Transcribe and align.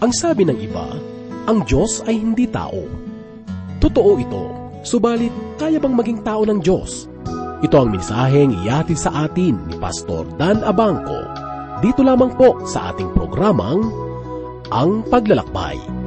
Ang 0.00 0.16
sabi 0.16 0.48
ng 0.48 0.56
iba, 0.56 0.96
ang 1.44 1.60
Diyos 1.68 2.00
ay 2.08 2.16
hindi 2.16 2.48
tao. 2.48 2.88
Totoo 3.84 4.16
ito, 4.16 4.44
subalit 4.80 5.28
kaya 5.60 5.76
bang 5.76 5.92
maging 5.92 6.24
tao 6.24 6.40
ng 6.48 6.56
Diyos? 6.56 7.04
Ito 7.60 7.84
ang 7.84 7.92
mensaheng 7.92 8.64
ihatid 8.64 8.96
sa 8.96 9.28
atin 9.28 9.60
ni 9.68 9.76
Pastor 9.76 10.24
Dan 10.40 10.64
Abangco. 10.64 11.20
Dito 11.84 12.00
lamang 12.00 12.32
po 12.32 12.64
sa 12.64 12.96
ating 12.96 13.12
programang 13.12 13.84
Ang 14.72 15.04
Paglalakbay. 15.04 15.99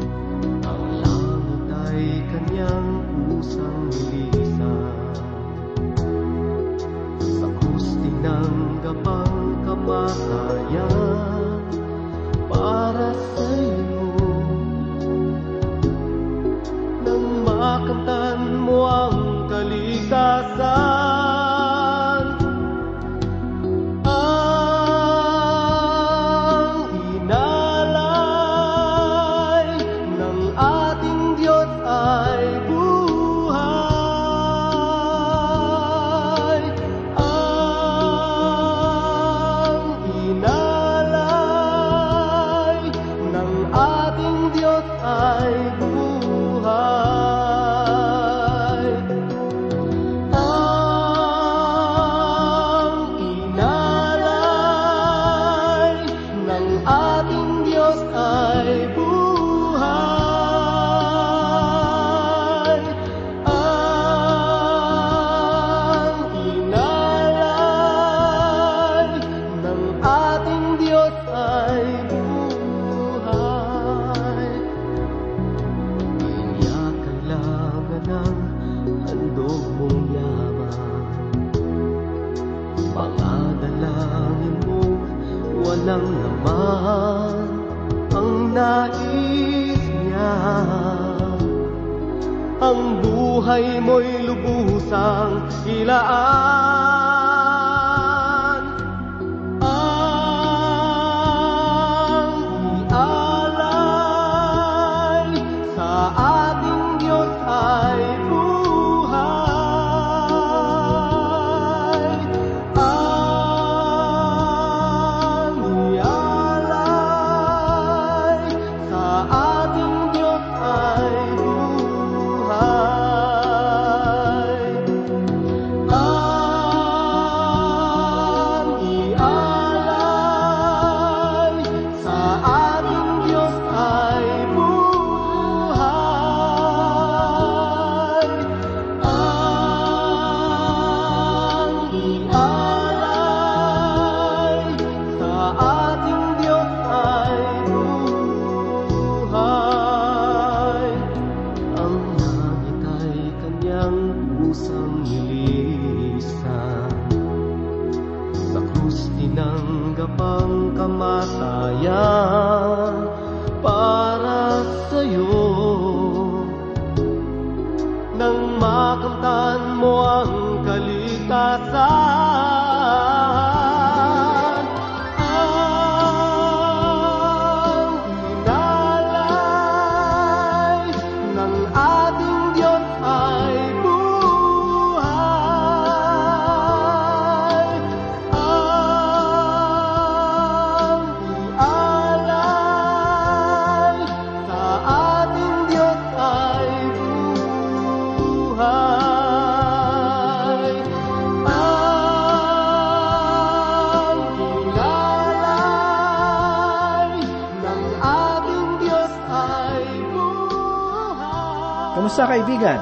Kamusta 212.24 212.40
kaibigan? 212.40 212.80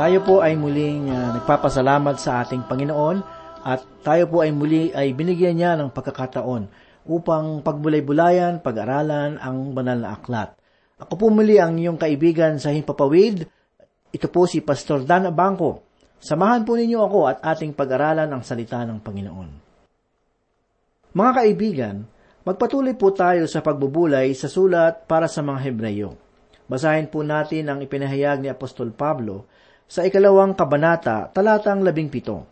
Tayo 0.00 0.18
po 0.24 0.34
ay 0.40 0.56
muling 0.56 1.12
ah, 1.12 1.36
nagpapasalamat 1.36 2.16
sa 2.16 2.40
ating 2.40 2.64
Panginoon 2.64 3.20
at 3.68 3.84
tayo 4.00 4.24
po 4.32 4.40
ay 4.40 4.48
muli 4.48 4.88
ay 4.96 5.12
binigyan 5.12 5.60
niya 5.60 5.76
ng 5.76 5.92
pagkakataon 5.92 6.72
upang 7.04 7.60
pagbulay-bulayan, 7.60 8.64
pag-aralan 8.64 9.36
ang 9.36 9.76
banal 9.76 10.00
na 10.00 10.16
aklat. 10.16 10.56
Ako 11.04 11.20
po 11.20 11.28
muli 11.28 11.60
ang 11.60 11.76
inyong 11.76 12.00
kaibigan 12.00 12.56
sa 12.56 12.72
Himpapawid. 12.72 13.44
Ito 14.08 14.32
po 14.32 14.48
si 14.48 14.64
Pastor 14.64 15.04
Dan 15.04 15.28
Abangco. 15.28 15.84
Samahan 16.16 16.64
po 16.64 16.72
ninyo 16.72 16.96
ako 16.96 17.28
at 17.28 17.44
ating 17.44 17.76
pag-aralan 17.76 18.32
ang 18.32 18.40
salita 18.40 18.80
ng 18.88 19.04
Panginoon. 19.04 19.48
Mga 21.12 21.32
kaibigan, 21.44 22.08
magpatuloy 22.48 22.96
po 22.96 23.12
tayo 23.12 23.44
sa 23.44 23.60
pagbubulay 23.60 24.32
sa 24.32 24.48
sulat 24.48 25.04
para 25.04 25.28
sa 25.28 25.44
mga 25.44 25.60
Hebreyo. 25.60 26.31
Basahin 26.72 27.12
po 27.12 27.20
natin 27.20 27.68
ang 27.68 27.84
ipinahayag 27.84 28.40
ni 28.40 28.48
Apostol 28.48 28.96
Pablo 28.96 29.44
sa 29.84 30.08
ikalawang 30.08 30.56
kabanata, 30.56 31.28
talatang 31.28 31.84
labing 31.84 32.08
pito. 32.08 32.48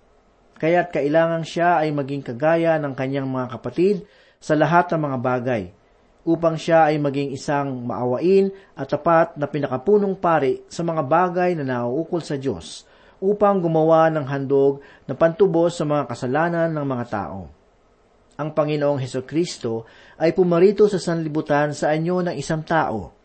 Kaya't 0.61 0.93
kailangan 0.93 1.41
siya 1.41 1.81
ay 1.81 1.89
maging 1.89 2.21
kagaya 2.21 2.77
ng 2.77 2.93
kanyang 2.93 3.25
mga 3.25 3.57
kapatid 3.57 4.05
sa 4.37 4.53
lahat 4.61 4.93
ng 4.93 5.09
mga 5.09 5.19
bagay, 5.25 5.63
upang 6.29 6.61
siya 6.61 6.93
ay 6.93 7.01
maging 7.01 7.33
isang 7.33 7.81
maawain 7.81 8.53
at 8.77 8.93
tapat 8.93 9.41
na 9.41 9.49
pinakapunong 9.49 10.21
pari 10.21 10.69
sa 10.69 10.85
mga 10.85 11.01
bagay 11.01 11.57
na 11.57 11.65
nauukol 11.65 12.21
sa 12.21 12.37
Diyos, 12.37 12.85
upang 13.25 13.57
gumawa 13.65 14.13
ng 14.13 14.29
handog 14.29 14.85
na 15.09 15.17
pantubos 15.17 15.81
sa 15.81 15.89
mga 15.89 16.05
kasalanan 16.05 16.69
ng 16.69 16.85
mga 16.85 17.05
tao. 17.09 17.49
Ang 18.37 18.53
Panginoong 18.53 19.01
Heso 19.01 19.25
Kristo 19.25 19.89
ay 20.21 20.37
pumarito 20.37 20.93
sa 20.93 21.01
sanlibutan 21.01 21.73
sa 21.73 21.89
anyo 21.89 22.21
ng 22.21 22.37
isang 22.37 22.61
tao. 22.69 23.20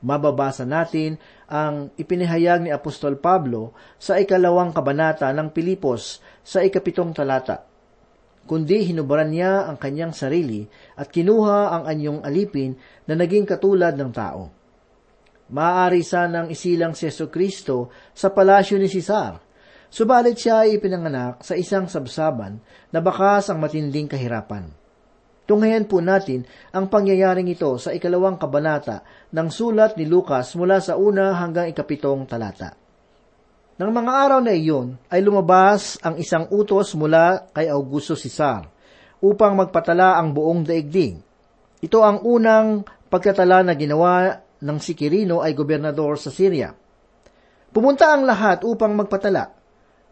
Mababasa 0.00 0.64
natin 0.64 1.20
ang 1.44 1.92
ipinahayag 2.00 2.64
ni 2.64 2.70
Apostol 2.72 3.20
Pablo 3.20 3.76
sa 4.00 4.16
ikalawang 4.16 4.72
kabanata 4.72 5.28
ng 5.36 5.52
Pilipos 5.52 6.24
sa 6.40 6.64
ikapitong 6.64 7.12
talata. 7.12 7.68
kundi 8.50 8.82
hinubaran 8.82 9.30
niya 9.30 9.70
ang 9.70 9.78
kanyang 9.78 10.10
sarili 10.10 10.66
at 10.98 11.12
kinuha 11.12 11.70
ang 11.70 11.84
anyong 11.86 12.26
alipin 12.26 12.74
na 13.06 13.14
naging 13.14 13.46
katulad 13.46 13.94
ng 13.94 14.10
tao. 14.10 14.50
Maaari 15.54 16.02
sanang 16.02 16.50
isilang 16.50 16.96
si 16.96 17.06
Yeso 17.06 17.30
Kristo 17.30 17.94
sa 18.10 18.34
palasyo 18.34 18.74
ni 18.74 18.90
Cesar, 18.90 19.38
subalit 19.86 20.34
siya 20.34 20.66
ay 20.66 20.82
ipinanganak 20.82 21.46
sa 21.46 21.54
isang 21.54 21.86
sabsaban 21.86 22.58
na 22.90 22.98
bakas 22.98 23.52
ang 23.52 23.62
matinding 23.62 24.10
kahirapan. 24.10 24.79
Tunghayan 25.50 25.90
po 25.90 25.98
natin 25.98 26.46
ang 26.70 26.86
pangyayaring 26.86 27.50
ito 27.50 27.74
sa 27.74 27.90
ikalawang 27.90 28.38
kabanata 28.38 29.02
ng 29.34 29.50
sulat 29.50 29.98
ni 29.98 30.06
Lucas 30.06 30.54
mula 30.54 30.78
sa 30.78 30.94
una 30.94 31.34
hanggang 31.42 31.66
ikapitong 31.66 32.22
talata. 32.30 32.78
Nang 33.74 33.90
mga 33.90 34.12
araw 34.14 34.38
na 34.46 34.54
iyon, 34.54 34.94
ay 35.10 35.18
lumabas 35.18 35.98
ang 36.06 36.14
isang 36.22 36.46
utos 36.54 36.94
mula 36.94 37.50
kay 37.50 37.66
Augusto 37.66 38.14
Cesar 38.14 38.70
upang 39.18 39.58
magpatala 39.58 40.22
ang 40.22 40.30
buong 40.30 40.62
daigdig. 40.62 41.18
Ito 41.82 41.98
ang 41.98 42.22
unang 42.22 42.86
pagkatala 43.10 43.66
na 43.66 43.74
ginawa 43.74 44.38
ng 44.62 44.78
si 44.78 44.94
Quirino 44.94 45.42
ay 45.42 45.50
gobernador 45.58 46.14
sa 46.14 46.30
Syria. 46.30 46.70
Pumunta 47.74 48.14
ang 48.14 48.22
lahat 48.22 48.62
upang 48.62 48.94
magpatala, 48.94 49.50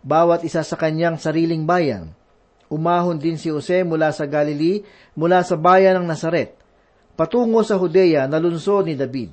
bawat 0.03 0.43
isa 0.43 0.67
sa 0.67 0.75
kanyang 0.75 1.15
sariling 1.15 1.63
bayan. 1.63 2.18
Umahon 2.69 3.17
din 3.17 3.41
si 3.41 3.49
Jose 3.49 3.81
mula 3.81 4.13
sa 4.13 4.29
Galilee, 4.29 4.85
mula 5.17 5.41
sa 5.41 5.57
bayan 5.57 5.97
ng 6.01 6.07
Nazaret, 6.09 6.53
patungo 7.17 7.65
sa 7.65 7.81
Judea 7.81 8.29
na 8.29 8.37
lungsod 8.37 8.85
ni 8.85 8.95
David, 8.95 9.33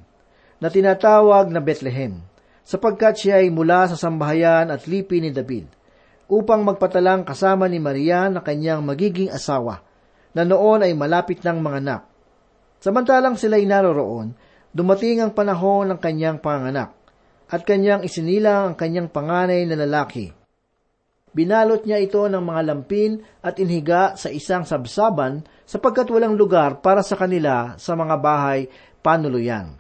na 0.64 0.72
tinatawag 0.72 1.52
na 1.52 1.60
Bethlehem, 1.60 2.24
sapagkat 2.64 3.20
siya 3.20 3.44
ay 3.44 3.52
mula 3.52 3.92
sa 3.92 4.00
sambahayan 4.00 4.72
at 4.72 4.88
lipi 4.88 5.20
ni 5.20 5.36
David, 5.36 5.68
upang 6.32 6.64
magpatalang 6.64 7.28
kasama 7.28 7.68
ni 7.68 7.78
Maria 7.78 8.32
na 8.32 8.40
kanyang 8.40 8.82
magiging 8.82 9.30
asawa, 9.30 9.84
na 10.32 10.48
noon 10.48 10.88
ay 10.88 10.96
malapit 10.96 11.44
ng 11.44 11.60
mga 11.60 11.78
anak. 11.84 12.02
Samantalang 12.80 13.36
sila'y 13.36 13.68
naroroon, 13.68 14.32
dumating 14.72 15.20
ang 15.20 15.36
panahon 15.36 15.92
ng 15.92 16.00
kanyang 16.00 16.40
panganak, 16.40 16.96
at 17.52 17.68
kanyang 17.68 18.02
isinilang 18.08 18.74
ang 18.74 18.76
kanyang 18.80 19.12
panganay 19.12 19.68
na 19.68 19.76
lalaki, 19.76 20.34
Binalot 21.36 21.84
niya 21.84 22.00
ito 22.00 22.24
ng 22.32 22.40
mga 22.40 22.62
lampin 22.64 23.20
at 23.44 23.60
inhiga 23.60 24.16
sa 24.16 24.32
isang 24.32 24.64
sabsaban 24.64 25.44
sapagkat 25.68 26.08
walang 26.08 26.40
lugar 26.40 26.80
para 26.80 27.04
sa 27.04 27.20
kanila 27.20 27.76
sa 27.76 27.92
mga 27.92 28.16
bahay 28.24 28.72
panuluyan. 29.04 29.76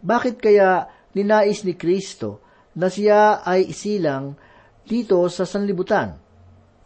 Bakit 0.00 0.40
kaya 0.40 0.88
ninais 1.12 1.68
ni 1.68 1.76
Kristo 1.76 2.40
na 2.72 2.88
siya 2.88 3.44
ay 3.44 3.68
isilang 3.68 4.40
dito 4.88 5.20
sa 5.28 5.44
sanlibutan? 5.44 6.16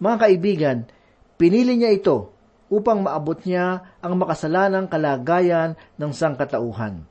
Mga 0.03 0.17
kaibigan, 0.19 0.79
pinili 1.39 1.79
niya 1.79 1.95
ito 1.95 2.35
upang 2.67 2.99
maabot 2.99 3.39
niya 3.47 3.95
ang 4.03 4.19
makasalanang 4.19 4.91
kalagayan 4.91 5.79
ng 5.95 6.11
sangkatauhan. 6.11 7.07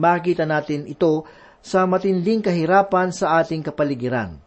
Makikita 0.00 0.48
natin 0.48 0.88
ito 0.88 1.28
sa 1.60 1.84
matinding 1.84 2.40
kahirapan 2.40 3.12
sa 3.12 3.36
ating 3.44 3.60
kapaligiran. 3.60 4.40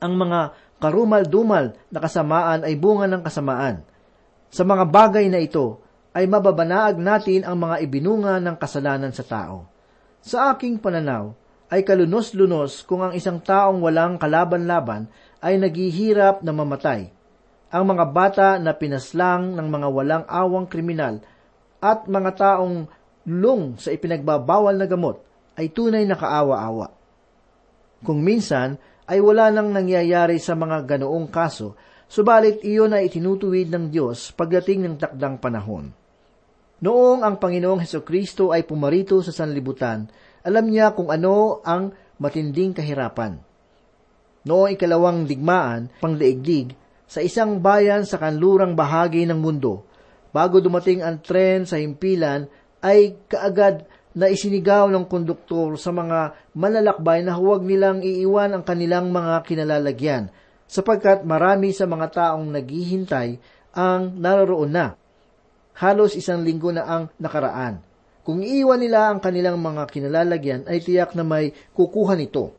Ang 0.00 0.14
mga 0.16 0.56
karumal-dumal 0.78 1.74
na 1.90 1.98
kasamaan 1.98 2.62
ay 2.62 2.74
bunga 2.78 3.06
ng 3.10 3.22
kasamaan. 3.22 3.82
Sa 4.48 4.64
mga 4.64 4.88
bagay 4.88 5.26
na 5.28 5.42
ito, 5.42 5.82
ay 6.16 6.24
mababanaag 6.24 6.96
natin 6.98 7.44
ang 7.44 7.58
mga 7.60 7.84
ibinunga 7.84 8.40
ng 8.40 8.56
kasalanan 8.56 9.12
sa 9.12 9.22
tao. 9.22 9.68
Sa 10.24 10.50
aking 10.50 10.80
pananaw, 10.80 11.30
ay 11.68 11.84
kalunos-lunos 11.84 12.82
kung 12.88 13.04
ang 13.04 13.12
isang 13.12 13.38
taong 13.38 13.84
walang 13.84 14.16
kalaban-laban 14.16 15.06
ay 15.44 15.60
naghihirap 15.60 16.40
na 16.40 16.50
mamatay. 16.50 17.12
Ang 17.68 17.84
mga 17.92 18.04
bata 18.08 18.48
na 18.56 18.72
pinaslang 18.72 19.52
ng 19.52 19.68
mga 19.68 19.88
walang 19.92 20.24
awang 20.24 20.64
kriminal 20.64 21.20
at 21.84 22.08
mga 22.08 22.30
taong 22.40 22.88
lung 23.28 23.76
sa 23.76 23.92
ipinagbabawal 23.92 24.80
na 24.80 24.88
gamot 24.88 25.20
ay 25.60 25.68
tunay 25.68 26.08
na 26.08 26.16
kaawa-awa. 26.16 26.88
Kung 28.00 28.24
minsan, 28.24 28.80
ay 29.08 29.18
wala 29.24 29.48
nang 29.48 29.72
nangyayari 29.72 30.36
sa 30.36 30.52
mga 30.52 30.84
ganoong 30.84 31.32
kaso, 31.32 31.72
subalit 32.04 32.60
iyon 32.60 32.92
ay 32.92 33.08
itinutuwid 33.08 33.72
ng 33.72 33.88
Diyos 33.88 34.36
pagdating 34.36 34.84
ng 34.84 34.94
takdang 35.00 35.40
panahon. 35.40 35.90
Noong 36.78 37.26
ang 37.26 37.40
Panginoong 37.40 37.82
Heso 37.82 38.06
Kristo 38.06 38.54
ay 38.54 38.62
pumarito 38.68 39.18
sa 39.24 39.32
sanlibutan, 39.32 40.06
alam 40.46 40.70
niya 40.70 40.94
kung 40.94 41.10
ano 41.10 41.64
ang 41.66 41.90
matinding 42.22 42.76
kahirapan. 42.76 43.40
Noong 44.46 44.78
ikalawang 44.78 45.26
digmaan, 45.26 45.90
pangdaigdig, 45.98 46.76
sa 47.08 47.24
isang 47.24 47.64
bayan 47.64 48.04
sa 48.04 48.20
kanlurang 48.20 48.76
bahagi 48.76 49.24
ng 49.24 49.40
mundo, 49.40 49.88
bago 50.30 50.60
dumating 50.60 51.00
ang 51.00 51.18
tren 51.24 51.64
sa 51.64 51.80
himpilan, 51.80 52.46
ay 52.84 53.18
kaagad 53.26 53.88
na 54.16 54.32
isinigaw 54.32 54.88
ng 54.88 55.04
konduktor 55.04 55.76
sa 55.76 55.92
mga 55.92 56.36
malalakbay 56.56 57.20
na 57.20 57.36
huwag 57.36 57.64
nilang 57.64 58.00
iiwan 58.00 58.56
ang 58.56 58.64
kanilang 58.64 59.12
mga 59.12 59.44
kinalalagyan, 59.44 60.32
sapagkat 60.68 61.24
marami 61.24 61.72
sa 61.72 61.84
mga 61.84 62.06
taong 62.12 62.48
naghihintay 62.48 63.40
ang 63.76 64.16
naroroon 64.16 64.72
na. 64.72 64.86
Halos 65.78 66.18
isang 66.18 66.42
linggo 66.42 66.72
na 66.74 66.84
ang 66.88 67.04
nakaraan. 67.20 67.84
Kung 68.26 68.44
iiwan 68.44 68.82
nila 68.82 69.08
ang 69.08 69.24
kanilang 69.24 69.56
mga 69.56 69.88
kinalalagyan, 69.88 70.68
ay 70.68 70.84
tiyak 70.84 71.16
na 71.16 71.24
may 71.24 71.56
kukuha 71.72 72.12
nito. 72.12 72.52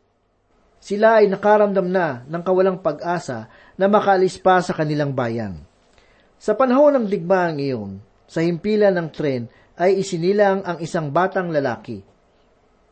Sila 0.80 1.20
ay 1.20 1.28
nakaramdam 1.28 1.86
na 1.86 2.24
ng 2.24 2.42
kawalang 2.42 2.80
pag-asa 2.80 3.52
na 3.76 3.86
makaalis 3.86 4.40
pa 4.40 4.64
sa 4.64 4.72
kanilang 4.72 5.12
bayan. 5.12 5.60
Sa 6.40 6.56
panahon 6.56 6.96
ng 6.96 7.06
digmaang 7.06 7.60
iyon, 7.60 8.00
sa 8.24 8.40
himpilan 8.40 8.96
ng 8.96 9.08
tren 9.12 9.52
ay 9.80 10.04
isinilang 10.04 10.60
ang 10.60 10.76
isang 10.84 11.08
batang 11.08 11.48
lalaki. 11.48 12.04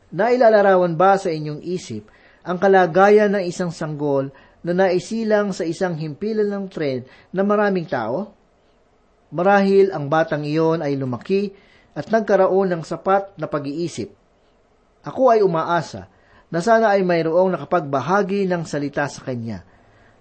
Nailalarawan 0.09 0.97
ba 0.97 1.21
sa 1.21 1.29
inyong 1.29 1.61
isip 1.61 2.09
ang 2.41 2.57
kalagayan 2.57 3.29
ng 3.37 3.45
isang 3.45 3.69
sanggol 3.69 4.33
na 4.65 4.73
naisilang 4.73 5.53
sa 5.53 5.61
isang 5.69 5.93
himpilan 5.93 6.49
ng 6.49 6.65
tren 6.65 7.05
na 7.29 7.45
maraming 7.45 7.85
tao? 7.85 8.33
Marahil 9.29 9.93
ang 9.93 10.09
batang 10.09 10.41
iyon 10.41 10.81
ay 10.81 10.97
lumaki 10.97 11.53
at 11.93 12.09
nagkaroon 12.09 12.73
ng 12.73 12.81
sapat 12.81 13.37
na 13.37 13.45
pag-iisip. 13.45 14.09
Ako 15.05 15.37
ay 15.37 15.45
umaasa 15.45 16.09
na 16.49 16.57
sana 16.57 16.97
ay 16.97 17.05
mayroong 17.05 17.53
nakapagbahagi 17.53 18.49
ng 18.49 18.65
salita 18.65 19.05
sa 19.05 19.21
kanya, 19.21 19.61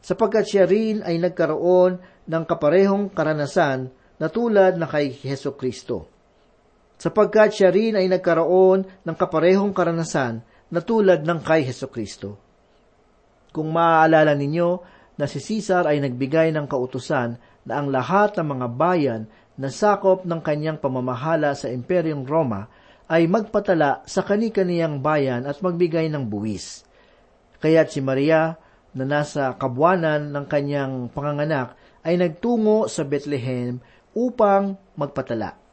sapagkat 0.04 0.44
siya 0.44 0.68
rin 0.68 1.00
ay 1.00 1.16
nagkaroon 1.16 1.96
ng 2.28 2.44
kaparehong 2.44 3.08
karanasan 3.08 3.88
na 4.20 4.28
tulad 4.28 4.76
na 4.76 4.84
kay 4.84 5.08
Heso 5.24 5.56
Kristo 5.56 6.17
sapagkat 6.98 7.54
siya 7.54 7.70
rin 7.70 7.94
ay 7.94 8.10
nagkaroon 8.10 8.84
ng 9.06 9.16
kaparehong 9.16 9.70
karanasan 9.70 10.42
na 10.68 10.82
tulad 10.82 11.24
ng 11.24 11.40
kay 11.40 11.64
Heso 11.64 11.88
Kristo. 11.88 12.36
Kung 13.54 13.72
maaalala 13.72 14.36
ninyo 14.36 14.68
na 15.16 15.24
si 15.24 15.40
Caesar 15.40 15.88
ay 15.88 16.02
nagbigay 16.04 16.52
ng 16.52 16.66
kautusan 16.68 17.40
na 17.64 17.72
ang 17.80 17.88
lahat 17.88 18.36
ng 18.36 18.46
mga 18.58 18.66
bayan 18.76 19.22
na 19.56 19.72
sakop 19.72 20.26
ng 20.28 20.42
kanyang 20.44 20.78
pamamahala 20.78 21.56
sa 21.56 21.72
Imperyong 21.72 22.28
Roma 22.28 22.68
ay 23.08 23.24
magpatala 23.24 24.04
sa 24.04 24.20
kani-kaniyang 24.20 25.00
bayan 25.00 25.48
at 25.48 25.58
magbigay 25.64 26.12
ng 26.12 26.28
buwis. 26.28 26.84
Kaya't 27.58 27.88
si 27.90 28.04
Maria, 28.04 28.60
na 28.96 29.04
nasa 29.04 29.52
kabuanan 29.56 30.32
ng 30.32 30.44
kanyang 30.48 31.12
panganganak, 31.12 31.76
ay 32.02 32.16
nagtungo 32.16 32.88
sa 32.88 33.04
Bethlehem 33.04 33.82
upang 34.16 34.80
magpatala. 34.96 35.67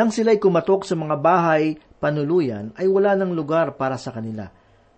Nang 0.00 0.08
sila'y 0.08 0.40
kumatok 0.40 0.88
sa 0.88 0.96
mga 0.96 1.20
bahay 1.20 1.76
panuluyan, 2.00 2.72
ay 2.80 2.88
wala 2.88 3.12
ng 3.20 3.36
lugar 3.36 3.76
para 3.76 4.00
sa 4.00 4.08
kanila. 4.08 4.48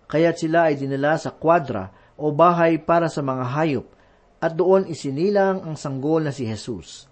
Kaya't 0.07 0.39
sila 0.39 0.71
ay 0.71 0.79
dinala 0.79 1.19
sa 1.19 1.35
kwadra 1.35 1.91
o 2.15 2.31
bahay 2.31 2.79
para 2.79 3.11
sa 3.11 3.19
mga 3.19 3.51
hayop, 3.51 3.83
at 4.39 4.55
doon 4.55 4.87
isinilang 4.87 5.59
ang 5.59 5.75
sanggol 5.75 6.23
na 6.23 6.31
si 6.31 6.47
Jesus. 6.47 7.11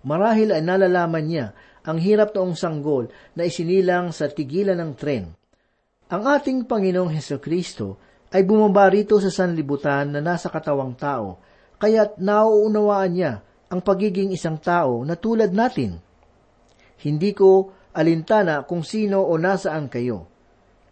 Marahil 0.00 0.48
ay 0.48 0.64
nalalaman 0.64 1.24
niya 1.28 1.46
ang 1.84 2.00
hirap 2.00 2.32
noong 2.32 2.56
sanggol 2.56 3.12
na 3.36 3.44
isinilang 3.44 4.08
sa 4.08 4.32
tigilan 4.32 4.80
ng 4.80 4.92
tren. 4.96 5.28
Ang 6.08 6.24
ating 6.24 6.64
Panginoong 6.64 7.12
Heso 7.12 7.36
Kristo 7.36 8.00
ay 8.32 8.48
bumaba 8.48 8.88
rito 8.88 9.20
sa 9.20 9.28
sanlibutan 9.28 10.08
na 10.08 10.24
nasa 10.24 10.48
katawang 10.48 10.96
tao, 10.96 11.36
kaya't 11.76 12.16
nauunawaan 12.16 13.12
niya 13.12 13.44
ang 13.68 13.84
pagiging 13.84 14.32
isang 14.32 14.56
tao 14.56 15.04
na 15.04 15.20
tulad 15.20 15.52
natin. 15.52 16.00
Hindi 17.02 17.34
ko 17.34 17.74
alintana 17.92 18.62
kung 18.62 18.86
sino 18.86 19.26
o 19.26 19.34
nasaan 19.34 19.90
kayo. 19.90 20.30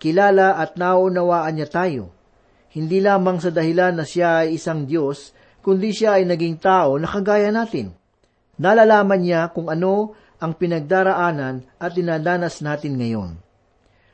Kilala 0.03 0.59
at 0.59 0.75
naunawaan 0.75 1.55
niya 1.55 1.69
tayo. 1.71 2.05
Hindi 2.71 3.03
lamang 3.03 3.43
sa 3.43 3.51
dahilan 3.51 3.99
na 3.99 4.05
siya 4.07 4.47
ay 4.47 4.59
isang 4.59 4.87
Diyos, 4.87 5.35
kundi 5.61 5.91
siya 5.91 6.19
ay 6.19 6.27
naging 6.27 6.59
tao 6.59 6.99
na 6.99 7.07
kagaya 7.07 7.51
natin. 7.51 7.95
Nalalaman 8.61 9.21
niya 9.23 9.51
kung 9.51 9.73
ano 9.73 10.15
ang 10.41 10.57
pinagdaraanan 10.57 11.67
at 11.77 11.91
dinadanas 11.93 12.65
natin 12.65 12.97
ngayon. 12.97 13.31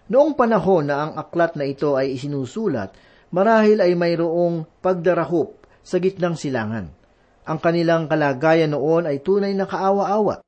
Noong 0.07 0.39
panahon 0.39 0.87
na 0.87 1.07
ang 1.07 1.13
aklat 1.19 1.59
na 1.59 1.67
ito 1.67 1.99
ay 1.99 2.15
isinusulat, 2.15 2.95
marahil 3.35 3.83
ay 3.83 3.95
mayroong 3.99 4.67
pagdarahop 4.79 5.59
sa 5.83 5.99
gitnang 5.99 6.39
silangan. 6.39 6.91
Ang 7.47 7.59
kanilang 7.63 8.07
kalagayan 8.11 8.75
noon 8.75 9.07
ay 9.07 9.23
tunay 9.23 9.55
na 9.55 9.67
kaawa-awa. 9.67 10.46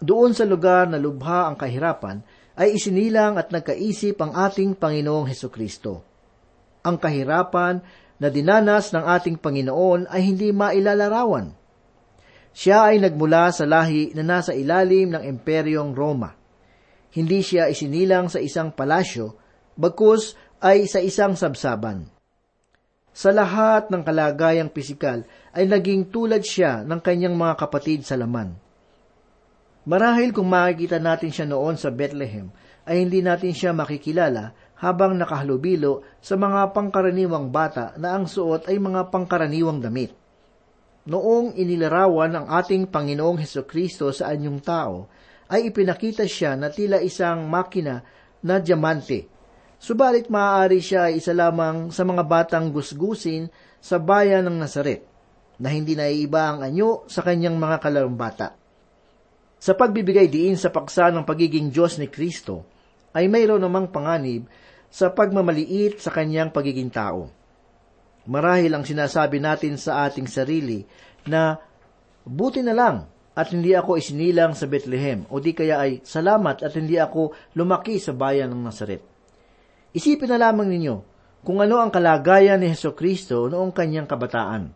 Doon 0.00 0.32
sa 0.32 0.48
lugar 0.48 0.88
na 0.88 0.96
lubha 0.96 1.52
ang 1.52 1.60
kahirapan, 1.60 2.24
ay 2.60 2.76
isinilang 2.76 3.36
at 3.40 3.52
nagkaisip 3.52 4.20
ang 4.20 4.36
ating 4.36 4.76
Panginoong 4.76 5.28
Heso 5.28 5.48
Kristo. 5.48 6.04
Ang 6.84 6.96
kahirapan 6.96 7.80
na 8.20 8.28
dinanas 8.28 8.92
ng 8.92 9.04
ating 9.04 9.40
Panginoon 9.40 10.08
ay 10.08 10.20
hindi 10.24 10.52
mailalarawan. 10.52 11.56
Siya 12.52 12.92
ay 12.92 13.00
nagmula 13.00 13.48
sa 13.52 13.64
lahi 13.64 14.12
na 14.12 14.20
nasa 14.20 14.52
ilalim 14.52 15.12
ng 15.12 15.22
Imperyong 15.24 15.92
Roma. 15.96 16.36
Hindi 17.12 17.40
siya 17.40 17.72
isinilang 17.72 18.28
sa 18.28 18.40
isang 18.40 18.76
palasyo, 18.76 19.36
bagkus 19.76 20.36
ay 20.60 20.84
sa 20.84 21.00
isang 21.00 21.36
sabsaban. 21.36 22.08
Sa 23.10 23.34
lahat 23.34 23.90
ng 23.90 24.02
kalagayang 24.06 24.70
pisikal 24.70 25.24
ay 25.56 25.66
naging 25.66 26.12
tulad 26.12 26.44
siya 26.44 26.86
ng 26.86 27.00
kanyang 27.02 27.34
mga 27.34 27.54
kapatid 27.56 28.06
sa 28.06 28.14
laman. 28.14 28.69
Marahil 29.90 30.30
kung 30.30 30.46
makikita 30.46 31.02
natin 31.02 31.34
siya 31.34 31.50
noon 31.50 31.74
sa 31.74 31.90
Bethlehem, 31.90 32.46
ay 32.86 33.02
hindi 33.02 33.26
natin 33.26 33.50
siya 33.50 33.74
makikilala 33.74 34.54
habang 34.78 35.18
nakahalubilo 35.18 36.06
sa 36.22 36.38
mga 36.38 36.70
pangkaraniwang 36.70 37.50
bata 37.50 37.98
na 37.98 38.14
ang 38.14 38.30
suot 38.30 38.70
ay 38.70 38.78
mga 38.78 39.10
pangkaraniwang 39.10 39.82
damit. 39.82 40.14
Noong 41.10 41.58
inilarawan 41.58 42.38
ng 42.38 42.46
ating 42.54 42.86
Panginoong 42.86 43.42
Heso 43.42 43.66
Kristo 43.66 44.14
sa 44.14 44.30
anyong 44.30 44.62
tao, 44.62 45.10
ay 45.50 45.74
ipinakita 45.74 46.22
siya 46.22 46.54
na 46.54 46.70
tila 46.70 47.02
isang 47.02 47.50
makina 47.50 47.98
na 48.46 48.62
diamante 48.62 49.40
Subalit 49.80 50.28
maaari 50.28 50.84
siya 50.84 51.08
ay 51.08 51.24
isa 51.24 51.32
lamang 51.32 51.88
sa 51.88 52.04
mga 52.04 52.20
batang 52.28 52.68
gusgusin 52.68 53.48
sa 53.80 53.96
bayan 53.96 54.44
ng 54.44 54.60
Nazaret, 54.60 55.08
na 55.56 55.72
hindi 55.72 55.96
naiiba 55.96 56.52
ang 56.52 56.60
anyo 56.60 57.08
sa 57.08 57.24
kanyang 57.24 57.56
mga 57.56 57.80
kalarong 57.80 58.12
bata. 58.12 58.59
Sa 59.60 59.76
pagbibigay 59.76 60.32
diin 60.32 60.56
sa 60.56 60.72
paksa 60.72 61.12
ng 61.12 61.28
pagiging 61.28 61.68
Diyos 61.68 62.00
ni 62.00 62.08
Kristo, 62.08 62.64
ay 63.12 63.28
mayroon 63.28 63.60
namang 63.60 63.92
panganib 63.92 64.48
sa 64.88 65.12
pagmamaliit 65.12 66.00
sa 66.00 66.08
kanyang 66.08 66.48
pagiging 66.48 66.88
tao. 66.88 67.28
Marahil 68.24 68.72
ang 68.72 68.88
sinasabi 68.88 69.36
natin 69.36 69.76
sa 69.76 70.08
ating 70.08 70.24
sarili 70.24 70.80
na 71.28 71.60
buti 72.24 72.64
na 72.64 72.72
lang 72.72 72.96
at 73.36 73.52
hindi 73.52 73.76
ako 73.76 74.00
isinilang 74.00 74.56
sa 74.56 74.64
Bethlehem 74.64 75.28
o 75.28 75.36
di 75.44 75.52
kaya 75.52 75.76
ay 75.76 76.00
salamat 76.08 76.64
at 76.64 76.72
hindi 76.72 76.96
ako 76.96 77.52
lumaki 77.52 78.00
sa 78.00 78.16
bayan 78.16 78.56
ng 78.56 78.64
Nazaret. 78.64 79.04
Isipin 79.92 80.32
na 80.32 80.40
lamang 80.40 80.72
ninyo 80.72 80.96
kung 81.44 81.60
ano 81.60 81.84
ang 81.84 81.92
kalagayan 81.92 82.64
ni 82.64 82.72
Heso 82.72 82.96
Kristo 82.96 83.44
noong 83.44 83.76
kanyang 83.76 84.08
kabataan. 84.08 84.72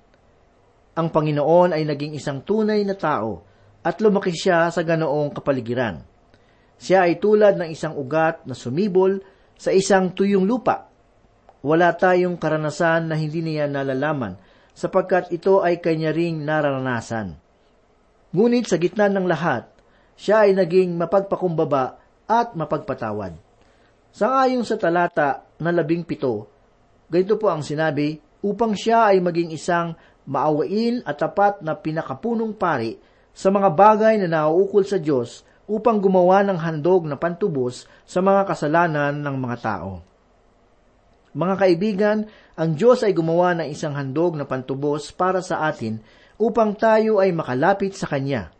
Ang 0.94 1.08
Panginoon 1.08 1.72
ay 1.72 1.88
naging 1.88 2.20
isang 2.20 2.44
tunay 2.44 2.84
na 2.84 2.94
tao 3.00 3.53
at 3.84 4.00
lumaki 4.00 4.32
siya 4.32 4.72
sa 4.72 4.80
ganoong 4.80 5.36
kapaligiran. 5.36 6.00
Siya 6.80 7.06
ay 7.06 7.20
tulad 7.20 7.60
ng 7.60 7.68
isang 7.68 7.94
ugat 7.94 8.48
na 8.48 8.56
sumibol 8.56 9.20
sa 9.60 9.70
isang 9.70 10.16
tuyong 10.16 10.48
lupa. 10.48 10.88
Wala 11.60 11.92
tayong 11.92 12.40
karanasan 12.40 13.12
na 13.12 13.14
hindi 13.14 13.44
niya 13.44 13.68
nalalaman 13.68 14.40
sapagkat 14.74 15.30
ito 15.30 15.62
ay 15.62 15.78
kanya 15.78 16.10
ring 16.10 16.42
nararanasan. 16.42 17.38
Ngunit 18.34 18.66
sa 18.66 18.76
gitna 18.80 19.06
ng 19.06 19.30
lahat, 19.30 19.70
siya 20.18 20.50
ay 20.50 20.58
naging 20.58 20.98
mapagpakumbaba 20.98 22.02
at 22.26 22.58
mapagpatawad. 22.58 23.38
Sangayon 24.10 24.66
sa 24.66 24.74
talata 24.74 25.46
na 25.62 25.70
labing 25.70 26.02
pito, 26.02 26.50
ganito 27.06 27.38
po 27.38 27.54
ang 27.54 27.62
sinabi, 27.62 28.18
upang 28.42 28.74
siya 28.74 29.14
ay 29.14 29.22
maging 29.22 29.54
isang 29.54 29.94
maawain 30.26 31.06
at 31.06 31.22
tapat 31.22 31.62
na 31.62 31.78
pinakapunong 31.78 32.58
pari 32.58 32.98
sa 33.34 33.50
mga 33.50 33.68
bagay 33.74 34.14
na 34.22 34.30
nauukol 34.30 34.86
sa 34.86 34.96
Diyos 34.96 35.42
upang 35.66 35.98
gumawa 35.98 36.46
ng 36.46 36.56
handog 36.56 37.04
na 37.04 37.18
pantubos 37.18 37.90
sa 38.06 38.22
mga 38.22 38.46
kasalanan 38.46 39.18
ng 39.18 39.36
mga 39.36 39.56
tao. 39.58 40.00
Mga 41.34 41.54
kaibigan, 41.58 42.18
ang 42.54 42.78
Diyos 42.78 43.02
ay 43.02 43.10
gumawa 43.10 43.58
ng 43.58 43.66
isang 43.66 43.98
handog 43.98 44.38
na 44.38 44.46
pantubos 44.46 45.10
para 45.10 45.42
sa 45.42 45.66
atin 45.66 45.98
upang 46.38 46.78
tayo 46.78 47.18
ay 47.18 47.34
makalapit 47.34 47.98
sa 47.98 48.06
Kanya. 48.06 48.54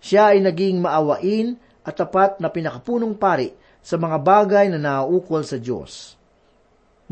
Siya 0.00 0.32
ay 0.32 0.40
naging 0.40 0.80
maawain 0.80 1.60
at 1.84 2.00
tapat 2.00 2.40
na 2.40 2.48
pinakapunong 2.48 3.20
pari 3.20 3.52
sa 3.84 4.00
mga 4.00 4.16
bagay 4.24 4.66
na 4.72 4.80
nauukol 4.80 5.44
sa 5.44 5.60
Diyos. 5.60 6.16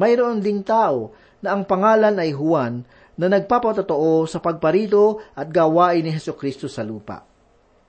Mayroon 0.01 0.41
ding 0.41 0.65
tao 0.65 1.15
na 1.45 1.53
ang 1.53 1.69
pangalan 1.69 2.17
ay 2.17 2.33
Juan 2.33 2.83
na 3.15 3.31
nagpapatotoo 3.31 4.27
sa 4.27 4.43
pagparito 4.43 5.23
at 5.35 5.51
gawain 5.51 6.03
ni 6.03 6.11
Heso 6.11 6.35
Kristo 6.35 6.67
sa 6.67 6.83
lupa. 6.83 7.23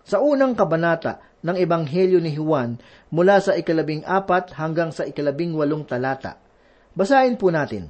Sa 0.06 0.22
unang 0.22 0.54
kabanata 0.54 1.42
ng 1.42 1.58
Ebanghelyo 1.58 2.22
ni 2.22 2.38
Juan 2.38 2.78
mula 3.10 3.42
sa 3.42 3.58
ikalabing 3.58 4.06
apat 4.06 4.54
hanggang 4.54 4.94
sa 4.94 5.06
ikalabing 5.06 5.58
walong 5.58 5.86
talata. 5.86 6.38
Basahin 6.94 7.42
po 7.42 7.50
natin. 7.50 7.90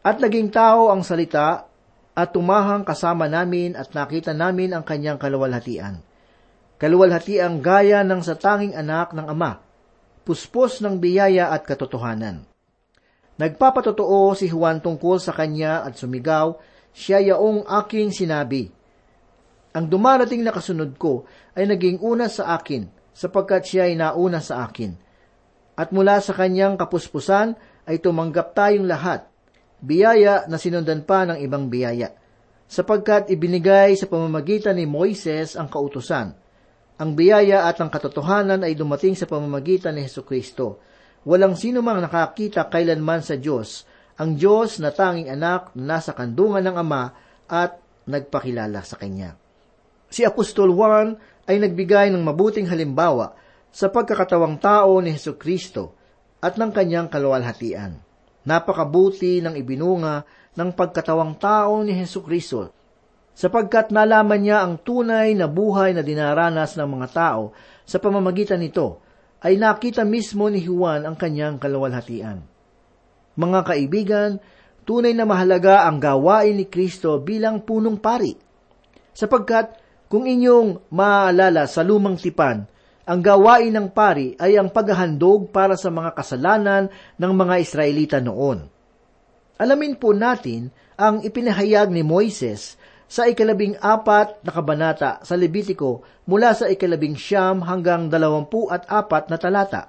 At 0.00 0.16
naging 0.22 0.48
tao 0.48 0.88
ang 0.88 1.04
salita 1.04 1.68
at 2.16 2.28
tumahang 2.32 2.86
kasama 2.88 3.28
namin 3.28 3.76
at 3.76 3.92
nakita 3.92 4.32
namin 4.32 4.72
ang 4.72 4.84
kanyang 4.88 5.20
kaluwalhatian. 5.20 6.00
Kaluwalhatiang 6.80 7.60
gaya 7.60 8.00
ng 8.04 8.24
sa 8.24 8.36
tanging 8.36 8.72
anak 8.72 9.12
ng 9.12 9.26
Ama, 9.28 9.60
puspos 10.24 10.80
ng 10.80 10.96
biyaya 10.96 11.52
at 11.52 11.68
katotohanan. 11.68 12.55
Nagpapatotoo 13.36 14.32
si 14.32 14.48
Juan 14.48 14.80
tungkol 14.80 15.20
sa 15.20 15.36
kanya 15.36 15.84
at 15.84 16.00
sumigaw, 16.00 16.56
siya 16.96 17.20
yaong 17.20 17.68
aking 17.84 18.08
sinabi. 18.08 18.72
Ang 19.76 19.92
dumarating 19.92 20.40
na 20.40 20.56
kasunod 20.56 20.96
ko 20.96 21.28
ay 21.52 21.68
naging 21.68 22.00
una 22.00 22.32
sa 22.32 22.56
akin, 22.56 22.88
sapagkat 23.12 23.68
siya 23.68 23.92
ay 23.92 24.00
nauna 24.00 24.40
sa 24.40 24.64
akin. 24.64 24.96
At 25.76 25.92
mula 25.92 26.16
sa 26.24 26.32
kanyang 26.32 26.80
kapuspusan 26.80 27.52
ay 27.84 28.00
tumanggap 28.00 28.56
tayong 28.56 28.88
lahat, 28.88 29.28
biyaya 29.84 30.48
na 30.48 30.56
sinundan 30.56 31.04
pa 31.04 31.28
ng 31.28 31.36
ibang 31.44 31.68
biyaya, 31.68 32.16
sapagkat 32.64 33.28
ibinigay 33.28 33.92
sa 34.00 34.08
pamamagitan 34.08 34.80
ni 34.80 34.88
Moises 34.88 35.60
ang 35.60 35.68
kautusan, 35.68 36.32
ang 36.96 37.12
biyaya 37.12 37.68
at 37.68 37.76
ang 37.76 37.92
katotohanan 37.92 38.64
ay 38.64 38.72
dumating 38.72 39.12
sa 39.12 39.28
pamamagitan 39.28 39.92
ni 39.92 40.08
Heso 40.08 40.24
Kristo. 40.24 40.80
Walang 41.26 41.58
sino 41.58 41.82
mang 41.82 41.98
nakakita 41.98 42.70
kailanman 42.70 43.18
sa 43.18 43.34
Diyos, 43.34 43.82
ang 44.14 44.38
Diyos 44.38 44.78
na 44.78 44.94
tanging 44.94 45.26
anak 45.26 45.74
na 45.74 45.98
nasa 45.98 46.14
kandungan 46.14 46.62
ng 46.62 46.76
Ama 46.78 47.04
at 47.50 47.82
nagpakilala 48.06 48.86
sa 48.86 48.94
Kanya. 48.94 49.34
Si 50.06 50.22
Apostol 50.22 50.70
Juan 50.70 51.18
ay 51.50 51.58
nagbigay 51.58 52.14
ng 52.14 52.22
mabuting 52.22 52.70
halimbawa 52.70 53.34
sa 53.74 53.90
pagkakatawang 53.90 54.62
tao 54.62 55.02
ni 55.02 55.12
Heso 55.12 55.34
Kristo 55.34 55.98
at 56.38 56.54
ng 56.56 56.70
kanyang 56.70 57.10
kaluwalhatian. 57.10 57.98
Napakabuti 58.46 59.42
ng 59.42 59.58
ibinunga 59.58 60.22
ng 60.54 60.70
pagkatawang 60.78 61.34
tao 61.42 61.82
ni 61.82 61.90
Heso 61.90 62.22
Kristo 62.22 62.70
sapagkat 63.36 63.92
nalaman 63.92 64.40
niya 64.40 64.64
ang 64.64 64.80
tunay 64.80 65.36
na 65.36 65.44
buhay 65.44 65.92
na 65.92 66.00
dinaranas 66.00 66.78
ng 66.78 66.88
mga 66.88 67.08
tao 67.12 67.52
sa 67.84 68.00
pamamagitan 68.00 68.62
nito, 68.62 69.04
ay 69.46 69.54
nakita 69.54 70.02
mismo 70.02 70.50
ni 70.50 70.58
Juan 70.58 71.06
ang 71.06 71.14
kanyang 71.14 71.62
kalawalhatian. 71.62 72.42
Mga 73.38 73.60
kaibigan, 73.62 74.30
tunay 74.82 75.14
na 75.14 75.22
mahalaga 75.22 75.86
ang 75.86 76.02
gawain 76.02 76.58
ni 76.58 76.66
Kristo 76.66 77.22
bilang 77.22 77.62
punong 77.62 78.02
pari. 78.02 78.34
Sapagkat 79.14 79.78
kung 80.10 80.26
inyong 80.26 80.90
maaalala 80.90 81.70
sa 81.70 81.86
lumang 81.86 82.18
tipan, 82.18 82.66
ang 83.06 83.20
gawain 83.22 83.70
ng 83.70 83.94
pari 83.94 84.34
ay 84.34 84.58
ang 84.58 84.66
paghahandog 84.66 85.54
para 85.54 85.78
sa 85.78 85.94
mga 85.94 86.10
kasalanan 86.18 86.90
ng 87.14 87.32
mga 87.38 87.54
Israelita 87.62 88.18
noon. 88.18 88.66
Alamin 89.62 89.94
po 89.94 90.10
natin 90.10 90.74
ang 90.98 91.22
ipinahayag 91.22 91.86
ni 91.94 92.02
Moises 92.02 92.74
sa 93.06 93.30
ikalabing 93.30 93.78
apat 93.78 94.42
na 94.42 94.50
kabanata 94.50 95.22
sa 95.22 95.38
Levitiko 95.38 96.02
mula 96.26 96.52
sa 96.58 96.66
ikalabing 96.66 97.14
siyam 97.14 97.62
hanggang 97.62 98.10
dalawampu 98.10 98.66
at 98.66 98.82
apat 98.90 99.30
na 99.30 99.38
talata. 99.38 99.82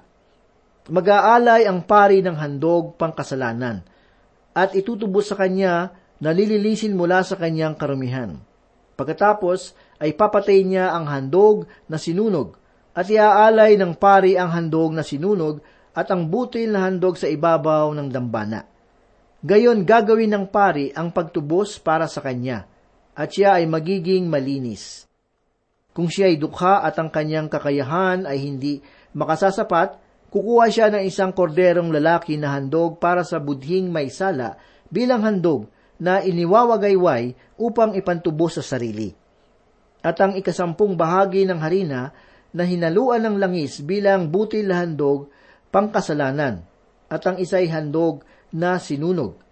Mag-aalay 0.88 1.68
ang 1.68 1.84
pari 1.84 2.22
ng 2.24 2.38
handog 2.38 2.96
pangkasalanan 2.96 3.84
at 4.56 4.72
itutubos 4.72 5.28
sa 5.28 5.36
kanya 5.36 5.92
na 6.22 6.30
lililisin 6.32 6.96
mula 6.96 7.20
sa 7.26 7.36
kanyang 7.36 7.76
karumihan. 7.76 8.38
Pagkatapos 8.98 9.76
ay 10.02 10.14
papatay 10.14 10.64
niya 10.66 10.94
ang 10.94 11.06
handog 11.06 11.68
na 11.86 12.00
sinunog 12.00 12.58
at 12.94 13.06
iaalay 13.06 13.78
ng 13.78 13.94
pari 13.94 14.34
ang 14.34 14.50
handog 14.50 14.94
na 14.94 15.06
sinunog 15.06 15.62
at 15.94 16.10
ang 16.10 16.30
butil 16.30 16.70
na 16.70 16.86
handog 16.86 17.18
sa 17.18 17.26
ibabaw 17.26 17.90
ng 17.94 18.08
dambana. 18.10 18.66
Gayon 19.38 19.86
gagawin 19.86 20.34
ng 20.34 20.46
pari 20.50 20.90
ang 20.94 21.14
pagtubos 21.14 21.78
para 21.78 22.10
sa 22.10 22.22
kanya 22.22 22.66
at 23.18 23.34
siya 23.34 23.58
ay 23.58 23.66
magiging 23.66 24.30
malinis. 24.30 25.10
Kung 25.90 26.06
siya 26.06 26.30
ay 26.30 26.38
dukha 26.38 26.86
at 26.86 26.94
ang 27.02 27.10
kanyang 27.10 27.50
kakayahan 27.50 28.22
ay 28.22 28.38
hindi 28.38 28.78
makasasapat, 29.18 29.98
kukuha 30.30 30.70
siya 30.70 30.94
ng 30.94 31.02
isang 31.02 31.34
korderong 31.34 31.90
lalaki 31.90 32.38
na 32.38 32.54
handog 32.54 33.02
para 33.02 33.26
sa 33.26 33.42
budhing 33.42 33.90
may 33.90 34.06
sala 34.06 34.54
bilang 34.86 35.26
handog 35.26 35.66
na 35.98 36.22
iniwawagayway 36.22 37.34
upang 37.58 37.98
ipantubo 37.98 38.46
sa 38.46 38.62
sarili. 38.62 39.10
At 39.98 40.22
ang 40.22 40.38
ikasampung 40.38 40.94
bahagi 40.94 41.42
ng 41.42 41.58
harina 41.58 42.14
na 42.54 42.62
hinaluan 42.62 43.26
ng 43.26 43.36
langis 43.42 43.82
bilang 43.82 44.30
butil 44.30 44.70
handog 44.70 45.26
pangkasalanan 45.74 46.62
at 47.10 47.22
ang 47.26 47.34
isa'y 47.42 47.66
handog 47.66 48.22
na 48.54 48.78
sinunog. 48.78 49.47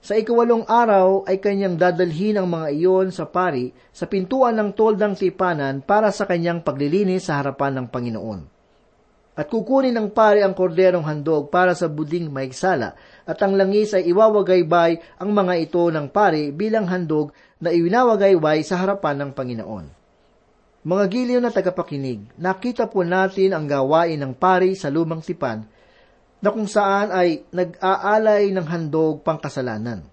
Sa 0.00 0.16
ikawalong 0.16 0.64
araw 0.64 1.28
ay 1.28 1.44
kanyang 1.44 1.76
dadalhin 1.76 2.40
ang 2.40 2.48
mga 2.48 2.72
iyon 2.72 3.12
sa 3.12 3.28
pari 3.28 3.68
sa 3.92 4.08
pintuan 4.08 4.56
ng 4.56 4.72
toldang 4.72 5.12
tipanan 5.12 5.84
para 5.84 6.08
sa 6.08 6.24
kanyang 6.24 6.64
paglilinis 6.64 7.28
sa 7.28 7.36
harapan 7.36 7.76
ng 7.76 7.86
Panginoon. 7.92 8.40
At 9.36 9.52
kukunin 9.52 9.92
ng 9.92 10.08
pari 10.16 10.40
ang 10.40 10.56
korderong 10.56 11.04
handog 11.04 11.52
para 11.52 11.76
sa 11.76 11.84
buding 11.88 12.32
maigsala 12.32 12.96
at 13.28 13.38
ang 13.44 13.60
langis 13.60 13.92
ay 13.92 14.08
iwawagaybay 14.08 15.20
ang 15.20 15.30
mga 15.36 15.54
ito 15.68 15.84
ng 15.92 16.08
pari 16.08 16.48
bilang 16.48 16.88
handog 16.88 17.36
na 17.60 17.68
iwinawagayway 17.68 18.64
sa 18.64 18.80
harapan 18.80 19.20
ng 19.20 19.30
Panginoon. 19.36 19.86
Mga 20.80 21.04
giliw 21.12 21.40
na 21.44 21.52
tagapakinig, 21.52 22.24
nakita 22.40 22.88
po 22.88 23.04
natin 23.04 23.52
ang 23.52 23.68
gawain 23.68 24.16
ng 24.16 24.32
pari 24.32 24.72
sa 24.72 24.88
lumang 24.88 25.20
tipan 25.20 25.68
na 26.40 26.48
kung 26.48 26.64
saan 26.64 27.12
ay 27.12 27.44
nag-aalay 27.52 28.48
ng 28.52 28.66
handog 28.66 29.20
pangkasalanan. 29.20 30.08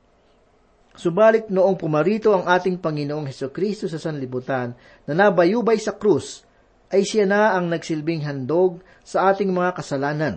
Subalit 0.97 1.47
noong 1.47 1.77
pumarito 1.77 2.33
ang 2.35 2.49
ating 2.49 2.81
Panginoong 2.81 3.29
Heso 3.29 3.53
Kristo 3.53 3.85
sa 3.87 4.01
sanlibutan 4.01 4.73
na 5.07 5.13
nabayubay 5.13 5.77
sa 5.77 5.95
krus, 5.95 6.43
ay 6.87 7.03
siya 7.03 7.27
na 7.27 7.53
ang 7.55 7.67
nagsilbing 7.67 8.23
handog 8.23 8.79
sa 9.03 9.31
ating 9.31 9.51
mga 9.51 9.75
kasalanan. 9.77 10.35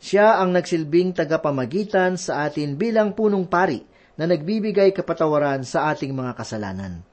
Siya 0.00 0.40
ang 0.40 0.56
nagsilbing 0.56 1.12
tagapamagitan 1.12 2.16
sa 2.16 2.48
atin 2.48 2.78
bilang 2.78 3.12
punong 3.12 3.44
pari 3.44 3.84
na 4.16 4.24
nagbibigay 4.24 4.96
kapatawaran 4.96 5.60
sa 5.60 5.92
ating 5.92 6.16
mga 6.16 6.32
kasalanan. 6.40 7.04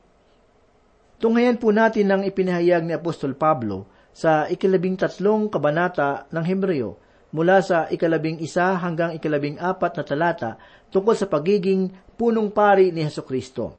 Tunghayan 1.18 1.58
po 1.58 1.74
natin 1.74 2.14
ang 2.14 2.22
ipinahayag 2.24 2.86
ni 2.86 2.94
Apostol 2.94 3.34
Pablo 3.36 3.90
sa 4.14 4.46
ikalabing 4.48 4.96
tatlong 4.96 5.50
kabanata 5.50 6.30
ng 6.30 6.46
Hebreo 6.46 7.07
mula 7.32 7.60
sa 7.60 7.92
ikalabing 7.92 8.40
isa 8.40 8.76
hanggang 8.80 9.16
ikalabing 9.16 9.60
apat 9.60 10.00
na 10.00 10.04
talata 10.04 10.52
tungkol 10.92 11.16
sa 11.16 11.28
pagiging 11.28 11.92
punong 12.16 12.50
pari 12.52 12.90
ni 12.96 13.04
Heso 13.04 13.24
Kristo. 13.24 13.76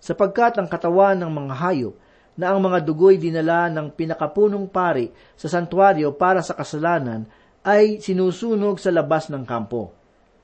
Sapagkat 0.00 0.56
ang 0.56 0.68
katawan 0.68 1.20
ng 1.20 1.28
mga 1.28 1.54
hayop 1.60 1.94
na 2.40 2.56
ang 2.56 2.60
mga 2.64 2.80
dugoy 2.80 3.20
dinala 3.20 3.68
ng 3.68 3.92
pinakapunong 3.92 4.64
pari 4.72 5.12
sa 5.36 5.52
santuario 5.52 6.16
para 6.16 6.40
sa 6.40 6.56
kasalanan 6.56 7.28
ay 7.60 8.00
sinusunog 8.00 8.80
sa 8.80 8.88
labas 8.88 9.28
ng 9.28 9.44
kampo. 9.44 9.92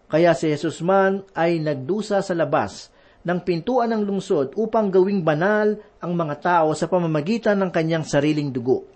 Kaya 0.06 0.36
si 0.36 0.52
Jesus 0.52 0.84
man 0.84 1.24
ay 1.32 1.58
nagdusa 1.58 2.20
sa 2.20 2.34
labas 2.36 2.92
ng 3.26 3.42
pintuan 3.42 3.90
ng 3.90 4.06
lungsod 4.06 4.54
upang 4.54 4.92
gawing 4.92 5.24
banal 5.26 5.74
ang 5.98 6.12
mga 6.14 6.36
tao 6.38 6.70
sa 6.76 6.86
pamamagitan 6.86 7.58
ng 7.58 7.70
kanyang 7.74 8.06
sariling 8.06 8.54
dugo. 8.54 8.95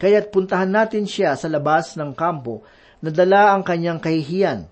Kaya't 0.00 0.32
puntahan 0.32 0.72
natin 0.72 1.04
siya 1.04 1.36
sa 1.36 1.44
labas 1.52 1.92
ng 2.00 2.16
kampo 2.16 2.64
na 3.04 3.12
dala 3.12 3.52
ang 3.52 3.60
kanyang 3.60 4.00
kahihiyan, 4.00 4.64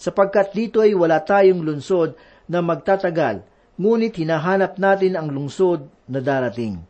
sapagkat 0.00 0.56
dito 0.56 0.80
ay 0.80 0.96
wala 0.96 1.20
tayong 1.20 1.60
lungsod 1.60 2.16
na 2.48 2.64
magtatagal, 2.64 3.44
ngunit 3.76 4.16
hinahanap 4.16 4.80
natin 4.80 5.20
ang 5.20 5.28
lungsod 5.28 5.88
na 6.08 6.24
darating. 6.24 6.80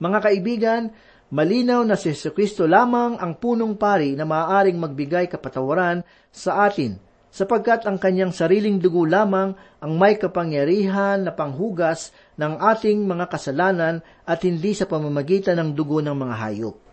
Mga 0.00 0.18
kaibigan, 0.24 0.82
malinaw 1.28 1.84
na 1.84 1.96
si 2.00 2.08
Kristo 2.32 2.64
lamang 2.64 3.20
ang 3.20 3.36
punong 3.36 3.76
pari 3.76 4.16
na 4.16 4.24
maaaring 4.24 4.80
magbigay 4.80 5.28
kapatawaran 5.28 6.00
sa 6.32 6.64
atin, 6.64 6.96
sapagkat 7.28 7.84
ang 7.84 8.00
kanyang 8.00 8.32
sariling 8.32 8.80
dugo 8.80 9.04
lamang 9.04 9.52
ang 9.84 9.92
may 10.00 10.16
kapangyarihan 10.16 11.20
na 11.20 11.32
panghugas 11.36 12.16
ng 12.40 12.56
ating 12.56 13.04
mga 13.04 13.28
kasalanan 13.28 14.00
at 14.24 14.40
hindi 14.44 14.72
sa 14.72 14.88
pamamagitan 14.88 15.60
ng 15.60 15.70
dugo 15.76 16.00
ng 16.00 16.16
mga 16.16 16.34
hayop. 16.34 16.87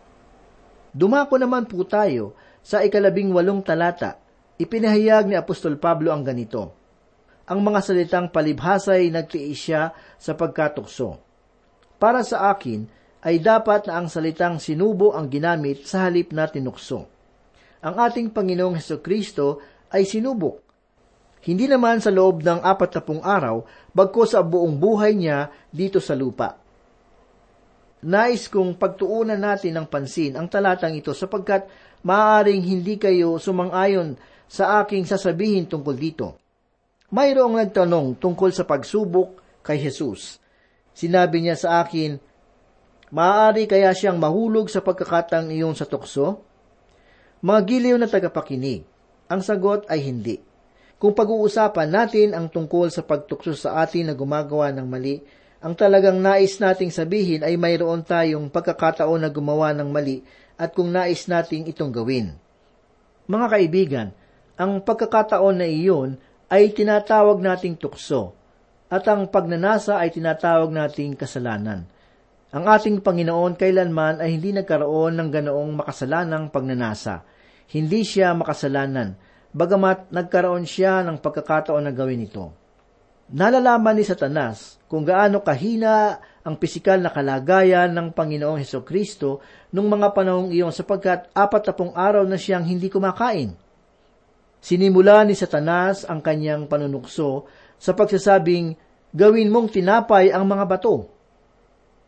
Dumako 0.96 1.36
naman 1.36 1.68
po 1.68 1.84
tayo 1.84 2.40
sa 2.64 2.80
ikalabing 2.80 3.36
walong 3.36 3.60
talata. 3.60 4.16
Ipinahayag 4.56 5.28
ni 5.28 5.36
Apostol 5.36 5.76
Pablo 5.76 6.16
ang 6.16 6.24
ganito. 6.24 6.72
Ang 7.52 7.60
mga 7.68 7.80
salitang 7.84 8.32
palibhasay 8.32 9.12
nagtiis 9.12 9.60
siya 9.60 9.92
sa 10.16 10.40
pagkatukso. 10.40 11.20
Para 12.00 12.24
sa 12.24 12.48
akin, 12.56 12.88
ay 13.28 13.44
dapat 13.44 13.92
na 13.92 14.00
ang 14.00 14.08
salitang 14.08 14.56
sinubo 14.64 15.12
ang 15.12 15.28
ginamit 15.28 15.84
sa 15.84 16.08
halip 16.08 16.32
na 16.32 16.48
tinukso. 16.48 17.12
Ang 17.84 18.00
ating 18.00 18.32
Panginoong 18.32 18.80
Heso 18.80 19.04
Kristo 19.04 19.60
ay 19.92 20.08
sinubok 20.08 20.66
hindi 21.46 21.70
naman 21.70 22.02
sa 22.02 22.10
loob 22.10 22.42
ng 22.42 22.66
apat 22.66 22.98
na 22.98 23.02
pung 23.06 23.22
araw, 23.22 23.62
bagko 23.94 24.26
sa 24.26 24.42
buong 24.42 24.82
buhay 24.82 25.14
niya 25.14 25.54
dito 25.70 26.02
sa 26.02 26.18
lupa. 26.18 26.58
Nais 28.06 28.46
kong 28.54 28.78
pagtuunan 28.78 29.42
natin 29.42 29.82
ng 29.82 29.88
pansin 29.90 30.38
ang 30.38 30.46
talatang 30.46 30.94
ito 30.94 31.10
sapagkat 31.10 31.66
maaaring 32.06 32.62
hindi 32.62 33.02
kayo 33.02 33.42
sumang-ayon 33.42 34.14
sa 34.46 34.86
aking 34.86 35.10
sasabihin 35.10 35.66
tungkol 35.66 35.98
dito. 35.98 36.38
Mayroong 37.10 37.58
nagtanong 37.58 38.22
tungkol 38.22 38.54
sa 38.54 38.62
pagsubok 38.62 39.62
kay 39.66 39.82
Jesus. 39.82 40.38
Sinabi 40.94 41.42
niya 41.42 41.58
sa 41.58 41.82
akin, 41.82 42.22
Maaari 43.10 43.66
kaya 43.66 43.90
siyang 43.94 44.22
mahulog 44.22 44.70
sa 44.70 44.86
pagkakatang 44.86 45.50
iyon 45.54 45.74
sa 45.74 45.90
tukso? 45.90 46.46
Mga 47.42 47.62
giliw 47.66 47.96
na 47.98 48.10
tagapakinig, 48.10 48.86
ang 49.30 49.42
sagot 49.42 49.86
ay 49.90 50.02
hindi. 50.06 50.42
Kung 50.98 51.14
pag-uusapan 51.14 51.90
natin 51.90 52.34
ang 52.38 52.50
tungkol 52.50 52.90
sa 52.90 53.06
pagtukso 53.06 53.54
sa 53.54 53.82
atin 53.82 54.10
na 54.10 54.14
gumagawa 54.18 54.74
ng 54.74 54.88
mali, 54.90 55.22
ang 55.60 55.74
talagang 55.76 56.20
nais 56.20 56.60
nating 56.60 56.92
sabihin 56.92 57.42
ay 57.44 57.56
mayroon 57.56 58.04
tayong 58.04 58.52
pagkakataon 58.52 59.24
na 59.24 59.30
gumawa 59.32 59.72
ng 59.72 59.90
mali 59.92 60.24
at 60.56 60.72
kung 60.72 60.92
nais 60.92 61.28
nating 61.28 61.68
itong 61.72 61.92
gawin. 61.92 62.36
Mga 63.26 63.48
kaibigan, 63.52 64.08
ang 64.56 64.84
pagkakataon 64.84 65.56
na 65.60 65.68
iyon 65.68 66.16
ay 66.48 66.72
tinatawag 66.72 67.44
nating 67.44 67.76
tukso 67.76 68.36
at 68.88 69.04
ang 69.10 69.28
pagnanasa 69.28 70.00
ay 70.00 70.14
tinatawag 70.14 70.72
nating 70.72 71.18
kasalanan. 71.18 71.90
Ang 72.56 72.64
ating 72.72 73.04
Panginoon 73.04 73.60
kailanman 73.60 74.24
ay 74.24 74.40
hindi 74.40 74.56
nagkaroon 74.56 75.20
ng 75.20 75.30
ganoong 75.34 75.72
makasalanang 75.84 76.54
pagnanasa. 76.54 77.26
Hindi 77.68 78.06
siya 78.06 78.32
makasalanan 78.32 79.36
bagamat 79.56 80.12
nagkaroon 80.12 80.68
siya 80.68 81.00
ng 81.08 81.24
pagkakataon 81.24 81.88
na 81.88 81.96
gawin 81.96 82.28
ito. 82.28 82.52
Nalalaman 83.26 83.98
ni 83.98 84.06
Satanas 84.06 84.78
kung 84.86 85.02
gaano 85.02 85.42
kahina 85.42 86.22
ang 86.46 86.62
pisikal 86.62 87.02
na 87.02 87.10
kalagayan 87.10 87.90
ng 87.90 88.14
Panginoong 88.14 88.62
Heso 88.62 88.86
Kristo 88.86 89.42
nung 89.74 89.90
mga 89.90 90.14
panahong 90.14 90.54
iyon 90.54 90.70
sapagkat 90.70 91.34
apat 91.34 91.66
na 91.66 91.74
pong 91.74 91.94
araw 91.98 92.22
na 92.22 92.38
siyang 92.38 92.62
hindi 92.62 92.86
kumakain. 92.86 93.58
Sinimula 94.62 95.26
ni 95.26 95.34
Satanas 95.34 96.06
ang 96.06 96.22
kanyang 96.22 96.70
panunukso 96.70 97.50
sa 97.82 97.98
pagsasabing, 97.98 98.78
gawin 99.10 99.50
mong 99.50 99.74
tinapay 99.74 100.30
ang 100.30 100.46
mga 100.46 100.66
bato. 100.70 101.10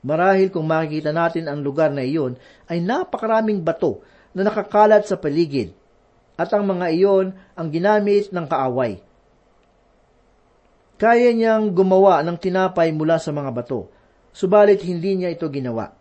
Marahil 0.05 0.53
kung 0.53 0.69
makikita 0.69 1.09
natin 1.09 1.49
ang 1.49 1.65
lugar 1.65 1.89
na 1.89 2.05
iyon, 2.05 2.37
ay 2.69 2.77
napakaraming 2.77 3.65
bato 3.65 4.05
na 4.37 4.45
nakakalat 4.45 5.09
sa 5.09 5.17
paligid 5.17 5.73
at 6.37 6.53
ang 6.53 6.61
mga 6.61 6.93
iyon 6.93 7.33
ang 7.57 7.67
ginamit 7.73 8.29
ng 8.29 8.45
kaaway. 8.45 9.01
Kaya 10.97 11.29
niyang 11.29 11.77
gumawa 11.77 12.25
ng 12.25 12.41
tinapay 12.41 12.89
mula 12.89 13.21
sa 13.21 13.29
mga 13.29 13.53
bato, 13.53 13.85
subalit 14.33 14.81
hindi 14.81 15.13
niya 15.13 15.29
ito 15.29 15.45
ginawa. 15.45 15.93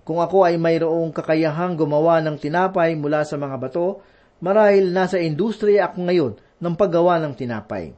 Kung 0.00 0.16
ako 0.16 0.48
ay 0.48 0.56
mayroong 0.56 1.12
kakayahang 1.12 1.76
gumawa 1.76 2.24
ng 2.24 2.40
tinapay 2.40 2.96
mula 2.96 3.20
sa 3.28 3.36
mga 3.36 3.60
bato, 3.60 4.00
marahil 4.40 4.96
nasa 4.96 5.20
industriya 5.20 5.92
ako 5.92 6.08
ngayon 6.08 6.32
ng 6.56 6.72
paggawa 6.72 7.20
ng 7.20 7.36
tinapay. 7.36 7.92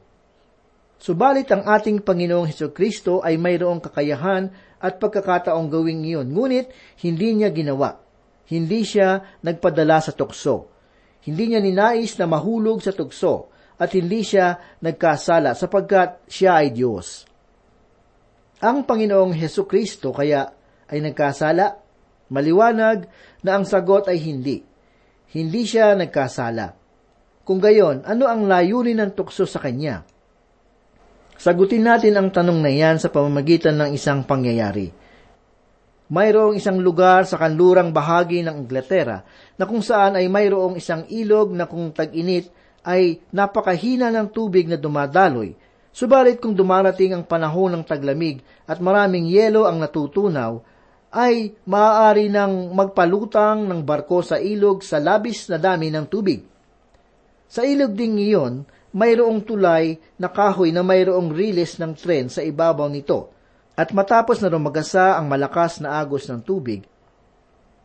Subalit 0.99 1.47
ang 1.47 1.63
ating 1.63 2.03
Panginoong 2.03 2.51
Heso 2.51 2.75
Kristo 2.75 3.23
ay 3.23 3.39
mayroong 3.39 3.79
kakayahan 3.79 4.51
at 4.83 4.99
pagkakataong 4.99 5.71
gawing 5.71 6.03
iyon, 6.03 6.27
ngunit 6.27 6.67
hindi 7.07 7.39
niya 7.39 7.55
ginawa. 7.55 8.03
Hindi 8.51 8.83
siya 8.83 9.39
nagpadala 9.39 10.03
sa 10.03 10.11
tukso. 10.11 10.67
Hindi 11.23 11.55
niya 11.55 11.63
ninais 11.63 12.19
na 12.19 12.27
mahulog 12.27 12.83
sa 12.83 12.91
tugso 12.91 13.52
at 13.77 13.89
hindi 13.93 14.21
siya 14.21 14.77
nagkasala 14.81 15.57
sapagkat 15.57 16.25
siya 16.29 16.61
ay 16.63 16.73
Diyos. 16.73 17.25
Ang 18.63 18.87
Panginoong 18.87 19.35
Heso 19.35 19.67
Kristo 19.67 20.15
kaya 20.15 20.47
ay 20.87 20.99
nagkasala? 21.03 21.79
Maliwanag 22.31 23.05
na 23.43 23.51
ang 23.59 23.65
sagot 23.67 24.07
ay 24.07 24.17
hindi. 24.17 24.63
Hindi 25.33 25.61
siya 25.67 25.93
nagkasala. 25.97 26.71
Kung 27.43 27.59
gayon, 27.59 28.07
ano 28.07 28.29
ang 28.29 28.47
layunin 28.47 29.03
ng 29.03 29.11
tukso 29.11 29.43
sa 29.43 29.59
Kanya? 29.59 30.05
Sagutin 31.35 31.83
natin 31.83 32.15
ang 32.15 32.31
tanong 32.31 32.63
na 32.63 32.71
yan 32.71 33.01
sa 33.01 33.11
pamamagitan 33.11 33.75
ng 33.75 33.89
isang 33.91 34.23
pangyayari 34.23 35.03
mayroong 36.13 36.53
isang 36.53 36.77
lugar 36.77 37.25
sa 37.25 37.41
kanlurang 37.41 37.89
bahagi 37.89 38.45
ng 38.45 38.69
Inglaterra 38.69 39.25
na 39.57 39.65
kung 39.65 39.81
saan 39.81 40.19
ay 40.19 40.29
mayroong 40.29 40.77
isang 40.77 41.09
ilog 41.09 41.57
na 41.57 41.65
kung 41.65 41.89
tag-init 41.89 42.53
ay 42.83 43.23
napakahina 43.31 44.11
ng 44.11 44.27
tubig 44.31 44.67
na 44.67 44.75
dumadaloy 44.75 45.55
Subalit 45.93 46.41
kung 46.41 46.57
dumarating 46.57 47.13
ang 47.13 47.21
panahon 47.21 47.69
ng 47.77 47.85
taglamig 47.85 48.41
at 48.65 48.81
maraming 48.81 49.29
yelo 49.29 49.69
ang 49.69 49.77
natutunaw, 49.77 50.57
ay 51.13 51.53
maaari 51.69 52.33
nang 52.33 52.73
magpalutang 52.73 53.69
ng 53.69 53.85
barko 53.85 54.25
sa 54.25 54.41
ilog 54.41 54.81
sa 54.81 54.97
labis 54.97 55.45
na 55.53 55.61
dami 55.61 55.93
ng 55.93 56.09
tubig. 56.09 56.41
Sa 57.45 57.61
ilog 57.61 57.93
ding 57.93 58.17
iyon, 58.17 58.65
mayroong 58.97 59.45
tulay 59.45 60.01
na 60.17 60.33
kahoy 60.33 60.73
na 60.73 60.81
mayroong 60.81 61.29
riles 61.29 61.77
ng 61.77 61.93
tren 61.93 62.33
sa 62.33 62.41
ibabaw 62.41 62.89
nito, 62.89 63.29
at 63.77 63.93
matapos 63.93 64.41
na 64.41 64.49
rumagasa 64.49 65.21
ang 65.21 65.29
malakas 65.29 65.77
na 65.77 66.01
agos 66.01 66.25
ng 66.25 66.41
tubig, 66.41 66.81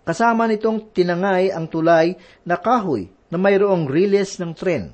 kasama 0.08 0.48
nitong 0.48 0.88
tinangay 0.96 1.52
ang 1.52 1.68
tulay 1.68 2.16
na 2.48 2.56
kahoy 2.56 3.12
na 3.29 3.37
mayroong 3.37 3.88
riles 3.88 4.41
ng 4.41 4.53
tren. 4.57 4.93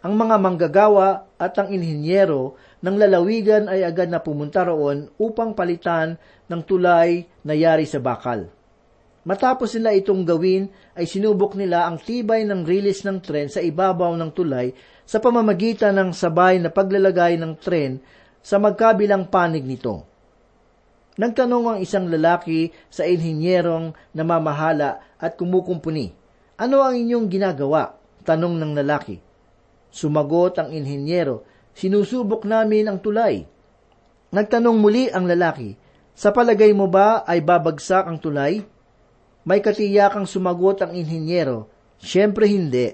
Ang 0.00 0.16
mga 0.16 0.36
manggagawa 0.40 1.28
at 1.36 1.60
ang 1.60 1.68
inhinyero 1.68 2.56
ng 2.80 2.96
lalawigan 2.96 3.68
ay 3.68 3.84
agad 3.84 4.08
na 4.08 4.24
pumunta 4.24 4.64
roon 4.64 5.12
upang 5.20 5.52
palitan 5.52 6.16
ng 6.48 6.60
tulay 6.64 7.28
na 7.44 7.52
yari 7.52 7.84
sa 7.84 8.00
bakal. 8.00 8.48
Matapos 9.20 9.76
nila 9.76 9.92
itong 9.92 10.24
gawin, 10.24 10.72
ay 10.96 11.04
sinubok 11.04 11.52
nila 11.52 11.84
ang 11.84 12.00
tibay 12.00 12.48
ng 12.48 12.64
rilis 12.64 13.04
ng 13.04 13.20
tren 13.20 13.52
sa 13.52 13.60
ibabaw 13.60 14.16
ng 14.16 14.32
tulay 14.32 14.72
sa 15.04 15.20
pamamagitan 15.20 15.92
ng 15.92 16.16
sabay 16.16 16.56
na 16.56 16.72
paglalagay 16.72 17.36
ng 17.36 17.52
tren 17.60 18.00
sa 18.40 18.56
magkabilang 18.56 19.28
panig 19.28 19.68
nito. 19.68 20.08
Nagtanong 21.20 21.76
ang 21.76 21.78
isang 21.84 22.08
lalaki 22.08 22.72
sa 22.88 23.04
inhinyerong 23.04 23.92
namamahala 24.16 25.04
at 25.20 25.36
kumukumpuni, 25.36 26.16
Ano 26.60 26.84
ang 26.84 26.92
inyong 26.92 27.32
ginagawa? 27.32 27.96
Tanong 28.20 28.60
ng 28.60 28.76
lalaki. 28.76 29.16
Sumagot 29.88 30.60
ang 30.60 30.68
inhinyero, 30.68 31.48
Sinusubok 31.72 32.44
namin 32.44 32.84
ang 32.84 33.00
tulay. 33.00 33.48
Nagtanong 34.28 34.76
muli 34.76 35.08
ang 35.08 35.24
lalaki, 35.24 35.72
Sa 36.12 36.36
palagay 36.36 36.76
mo 36.76 36.84
ba 36.84 37.24
ay 37.24 37.40
babagsak 37.40 38.04
ang 38.04 38.20
tulay? 38.20 38.60
May 39.48 39.64
katiyakang 39.64 40.28
sumagot 40.28 40.84
ang 40.84 40.92
inhinyero, 40.92 41.64
Siyempre 41.96 42.44
hindi. 42.44 42.92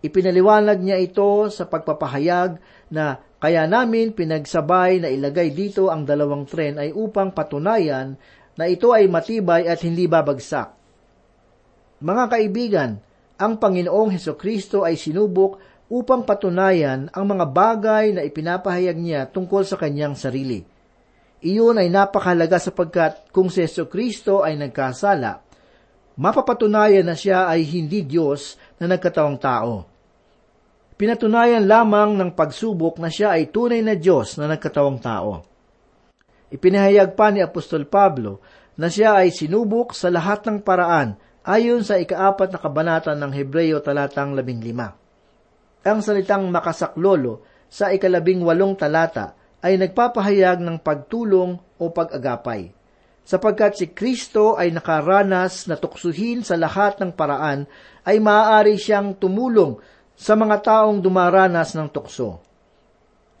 Ipinaliwanag 0.00 0.80
niya 0.80 0.96
ito 0.96 1.52
sa 1.52 1.68
pagpapahayag 1.68 2.56
na 2.88 3.20
kaya 3.36 3.68
namin 3.68 4.16
pinagsabay 4.16 5.04
na 5.04 5.12
ilagay 5.12 5.52
dito 5.52 5.92
ang 5.92 6.08
dalawang 6.08 6.48
tren 6.48 6.80
ay 6.80 6.96
upang 6.96 7.36
patunayan 7.36 8.16
na 8.56 8.64
ito 8.64 8.96
ay 8.96 9.04
matibay 9.04 9.68
at 9.68 9.84
hindi 9.84 10.08
babagsak. 10.08 10.75
Mga 11.96 12.24
kaibigan, 12.28 12.90
ang 13.40 13.56
Panginoong 13.56 14.12
Heso 14.12 14.36
Kristo 14.36 14.84
ay 14.84 15.00
sinubok 15.00 15.56
upang 15.88 16.28
patunayan 16.28 17.08
ang 17.08 17.24
mga 17.24 17.46
bagay 17.48 18.06
na 18.12 18.20
ipinapahayag 18.20 18.96
niya 19.00 19.24
tungkol 19.32 19.64
sa 19.64 19.80
kanyang 19.80 20.12
sarili. 20.12 20.60
Iyon 21.40 21.80
ay 21.80 21.88
napakalaga 21.88 22.60
sapagkat 22.60 23.32
kung 23.32 23.48
si 23.48 23.64
Yeso 23.64 23.88
Kristo 23.88 24.44
ay 24.44 24.60
nagkasala, 24.60 25.40
mapapatunayan 26.20 27.04
na 27.04 27.16
siya 27.16 27.48
ay 27.48 27.64
hindi 27.64 28.04
Diyos 28.04 28.60
na 28.76 28.92
nagkatawang 28.92 29.38
tao. 29.40 29.88
Pinatunayan 30.96 31.68
lamang 31.68 32.16
ng 32.16 32.32
pagsubok 32.32 32.96
na 33.00 33.12
siya 33.12 33.36
ay 33.36 33.52
tunay 33.52 33.84
na 33.84 33.96
Diyos 33.96 34.40
na 34.40 34.48
nagkatawang 34.48 35.00
tao. 35.00 35.44
Ipinahayag 36.48 37.12
pa 37.12 37.28
ni 37.28 37.44
Apostol 37.44 37.84
Pablo 37.84 38.40
na 38.80 38.88
siya 38.88 39.20
ay 39.20 39.32
sinubok 39.32 39.92
sa 39.92 40.08
lahat 40.08 40.44
ng 40.48 40.64
paraan 40.64 41.20
ayon 41.46 41.86
sa 41.86 41.94
ikaapat 42.02 42.50
na 42.50 42.58
kabanata 42.58 43.14
ng 43.14 43.30
Hebreyo 43.30 43.78
talatang 43.78 44.34
labing 44.34 44.58
lima. 44.58 44.90
Ang 45.86 46.02
salitang 46.02 46.50
makasaklolo 46.50 47.46
sa 47.70 47.94
ikalabing 47.94 48.42
walong 48.42 48.74
talata 48.74 49.38
ay 49.62 49.78
nagpapahayag 49.78 50.58
ng 50.58 50.82
pagtulong 50.82 51.54
o 51.78 51.84
pag-agapay. 51.94 52.74
Sapagkat 53.26 53.78
si 53.78 53.86
Kristo 53.94 54.58
ay 54.58 54.74
nakaranas 54.74 55.66
na 55.70 55.78
tuksuhin 55.78 56.46
sa 56.46 56.54
lahat 56.54 56.98
ng 57.02 57.10
paraan, 57.14 57.66
ay 58.06 58.22
maaari 58.22 58.78
siyang 58.78 59.18
tumulong 59.18 59.78
sa 60.14 60.38
mga 60.38 60.62
taong 60.62 61.02
dumaranas 61.02 61.74
ng 61.74 61.90
tukso. 61.90 62.38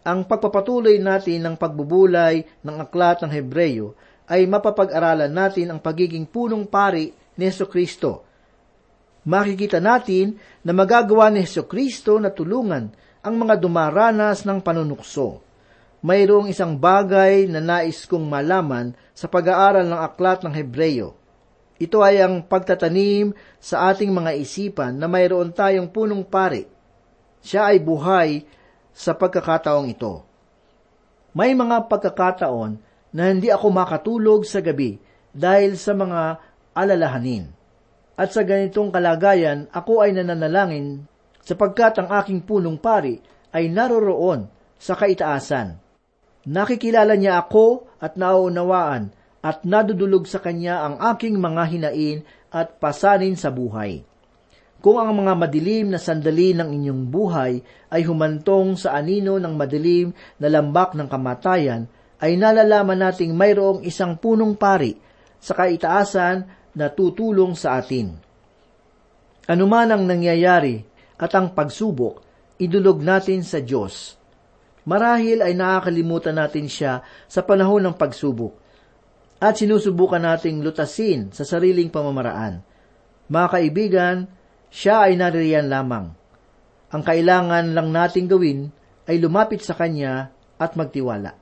Ang 0.06 0.26
pagpapatuloy 0.26 0.98
natin 1.02 1.42
ng 1.42 1.54
pagbubulay 1.58 2.46
ng 2.62 2.76
aklat 2.82 3.26
ng 3.26 3.30
Hebreyo 3.30 3.94
ay 4.26 4.46
mapapag-aralan 4.46 5.30
natin 5.30 5.70
ang 5.70 5.78
pagiging 5.82 6.26
punong 6.26 6.66
pari 6.66 7.10
ni 7.36 7.48
Yeso 7.48 7.68
Kristo. 7.70 8.24
Makikita 9.26 9.78
natin 9.78 10.36
na 10.66 10.72
magagawa 10.74 11.30
ni 11.30 11.44
Yeso 11.44 11.64
Kristo 11.68 12.16
na 12.18 12.34
tulungan 12.34 12.90
ang 13.22 13.34
mga 13.36 13.60
dumaranas 13.60 14.42
ng 14.42 14.58
panunukso 14.60 15.46
mayroong 16.06 16.46
isang 16.46 16.78
bagay 16.78 17.50
na 17.50 17.58
nais 17.58 18.06
kong 18.06 18.22
malaman 18.22 18.94
sa 19.10 19.26
pag-aaral 19.26 19.82
ng 19.82 20.00
aklat 20.00 20.46
ng 20.46 20.54
Hebreyo. 20.54 21.18
Ito 21.82 21.98
ay 22.00 22.22
ang 22.22 22.46
pagtatanim 22.46 23.34
sa 23.60 23.90
ating 23.92 24.14
mga 24.14 24.38
isipan 24.38 24.96
na 24.96 25.10
mayroon 25.10 25.50
tayong 25.50 25.90
punong 25.90 26.22
pari. 26.22 26.62
Siya 27.42 27.74
ay 27.74 27.82
buhay 27.82 28.46
sa 28.94 29.18
pagkakataong 29.18 29.90
ito. 29.90 30.24
May 31.36 31.52
mga 31.52 31.90
pagkakataon 31.90 32.80
na 33.12 33.22
hindi 33.28 33.50
ako 33.52 33.66
makatulog 33.74 34.48
sa 34.48 34.62
gabi 34.62 34.96
dahil 35.36 35.76
sa 35.76 35.92
mga 35.92 36.40
alalahanin. 36.76 37.48
At 38.16 38.36
sa 38.36 38.44
ganitong 38.44 38.92
kalagayan, 38.92 39.72
ako 39.72 40.04
ay 40.04 40.12
nananalangin 40.12 41.08
sapagkat 41.40 41.96
ang 42.00 42.12
aking 42.20 42.44
punong 42.44 42.76
pari 42.76 43.16
ay 43.56 43.72
naroroon 43.72 44.48
sa 44.76 44.92
kaitaasan. 44.92 45.80
Nakikilala 46.46 47.16
niya 47.16 47.40
ako 47.40 47.88
at 47.98 48.14
nauunawaan 48.20 49.10
at 49.40 49.64
nadudulog 49.64 50.28
sa 50.28 50.38
kanya 50.38 50.84
ang 50.84 51.00
aking 51.16 51.40
mga 51.40 51.62
hinain 51.70 52.18
at 52.52 52.78
pasanin 52.78 53.34
sa 53.34 53.50
buhay. 53.50 54.04
Kung 54.80 55.02
ang 55.02 55.10
mga 55.18 55.34
madilim 55.34 55.90
na 55.90 55.98
sandali 55.98 56.54
ng 56.54 56.70
inyong 56.70 57.02
buhay 57.10 57.52
ay 57.90 58.02
humantong 58.06 58.78
sa 58.78 58.94
anino 58.94 59.40
ng 59.40 59.54
madilim 59.56 60.14
na 60.38 60.46
lambak 60.46 60.94
ng 60.94 61.08
kamatayan, 61.10 61.90
ay 62.16 62.38
nalalaman 62.38 62.96
nating 62.96 63.36
mayroong 63.36 63.84
isang 63.84 64.16
punong 64.16 64.56
pari 64.56 64.96
sa 65.42 65.52
kaitaasan 65.52 66.48
na 66.76 66.92
tutulong 66.92 67.56
sa 67.56 67.80
atin. 67.80 68.12
Anuman 69.48 69.88
ang 69.88 70.04
nangyayari 70.04 70.84
at 71.16 71.32
ang 71.32 71.56
pagsubok, 71.56 72.20
idulog 72.60 73.00
natin 73.00 73.40
sa 73.40 73.64
Diyos 73.64 74.16
Marahil 74.86 75.42
ay 75.42 75.58
nakakalimutan 75.58 76.38
natin 76.38 76.70
siya 76.70 77.02
sa 77.26 77.42
panahon 77.42 77.82
ng 77.82 77.98
pagsubok 77.98 78.54
at 79.42 79.58
sinusubukan 79.58 80.22
nating 80.22 80.62
lutasin 80.62 81.34
sa 81.34 81.42
sariling 81.42 81.90
pamamaraan. 81.90 82.62
Mga 83.26 83.48
kaibigan, 83.50 84.16
siya 84.70 85.10
ay 85.10 85.18
naririyan 85.18 85.66
lamang. 85.66 86.14
Ang 86.94 87.02
kailangan 87.02 87.74
lang 87.74 87.90
nating 87.90 88.30
gawin 88.30 88.70
ay 89.10 89.18
lumapit 89.18 89.58
sa 89.66 89.74
Kanya 89.74 90.30
at 90.54 90.78
magtiwala. 90.78 91.34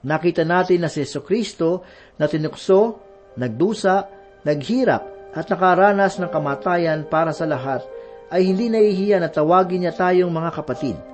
Nakita 0.00 0.48
natin 0.48 0.80
na 0.80 0.88
si 0.88 1.04
Kristo 1.20 1.84
na 2.16 2.24
tinukso, 2.24 2.96
nagdusa, 3.36 4.19
naghirap 4.46 5.06
at 5.34 5.46
nakaranas 5.46 6.18
ng 6.18 6.30
kamatayan 6.30 7.06
para 7.06 7.30
sa 7.30 7.46
lahat 7.46 7.86
ay 8.30 8.46
hindi 8.46 8.70
nahihiya 8.70 9.22
na 9.22 9.30
tawagin 9.30 9.86
niya 9.86 9.94
tayong 9.94 10.30
mga 10.30 10.50
kapatid– 10.54 10.96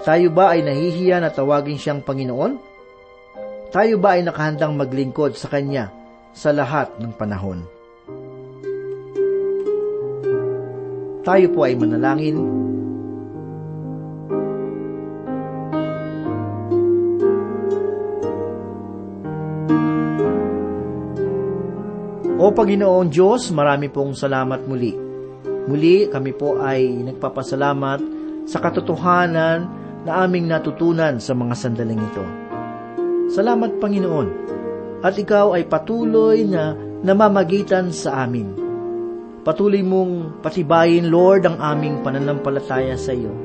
tayo 0.00 0.32
ba 0.32 0.56
ay 0.56 0.64
nahihiya 0.64 1.20
na 1.20 1.28
tawagin 1.28 1.76
siyang 1.76 2.00
Panginoon? 2.00 2.56
Tayo 3.68 4.00
ba 4.00 4.16
ay 4.16 4.24
nakahandang 4.24 4.72
maglingkod 4.72 5.36
sa 5.36 5.52
Kanya 5.52 5.92
sa 6.32 6.56
lahat 6.56 6.96
ng 6.96 7.12
panahon? 7.20 7.68
Tayo 11.20 11.46
po 11.52 11.68
ay 11.68 11.76
manalangin. 11.76 12.40
O 22.40 22.56
Panginoon 22.56 23.12
Diyos, 23.12 23.52
marami 23.52 23.92
pong 23.92 24.16
salamat 24.16 24.64
muli. 24.64 24.96
Muli 25.44 26.08
kami 26.08 26.32
po 26.32 26.56
ay 26.56 26.88
nagpapasalamat 27.04 28.00
sa 28.48 28.64
katotohanan 28.64 29.68
na 30.08 30.24
aming 30.24 30.48
natutunan 30.48 31.20
sa 31.20 31.36
mga 31.36 31.52
sandaling 31.52 32.00
ito. 32.00 32.24
Salamat, 33.36 33.76
Panginoon, 33.76 34.28
at 35.04 35.20
ikaw 35.20 35.52
ay 35.52 35.68
patuloy 35.68 36.48
na 36.48 36.72
namamagitan 37.04 37.92
sa 37.92 38.24
amin. 38.24 38.56
Patuloy 39.44 39.84
mong 39.84 40.40
patibayin, 40.40 41.12
Lord, 41.12 41.44
ang 41.44 41.60
aming 41.60 42.00
pananampalataya 42.00 42.96
sa 42.96 43.12
iyo. 43.12 43.36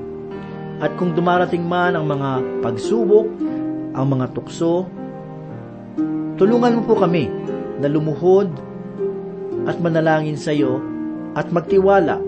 At 0.79 0.95
kung 0.95 1.11
dumarating 1.11 1.67
man 1.67 1.99
ang 1.99 2.07
mga 2.07 2.63
pagsubok, 2.63 3.27
ang 3.91 4.07
mga 4.07 4.31
tukso, 4.31 4.87
tulungan 6.39 6.79
mo 6.79 6.81
po 6.87 6.95
kami 6.95 7.27
na 7.83 7.91
lumuhod 7.91 8.74
at 9.65 9.77
manalangin 9.81 10.37
sa 10.37 10.53
iyo 10.53 10.79
at 11.35 11.49
magtiwala 11.51 12.21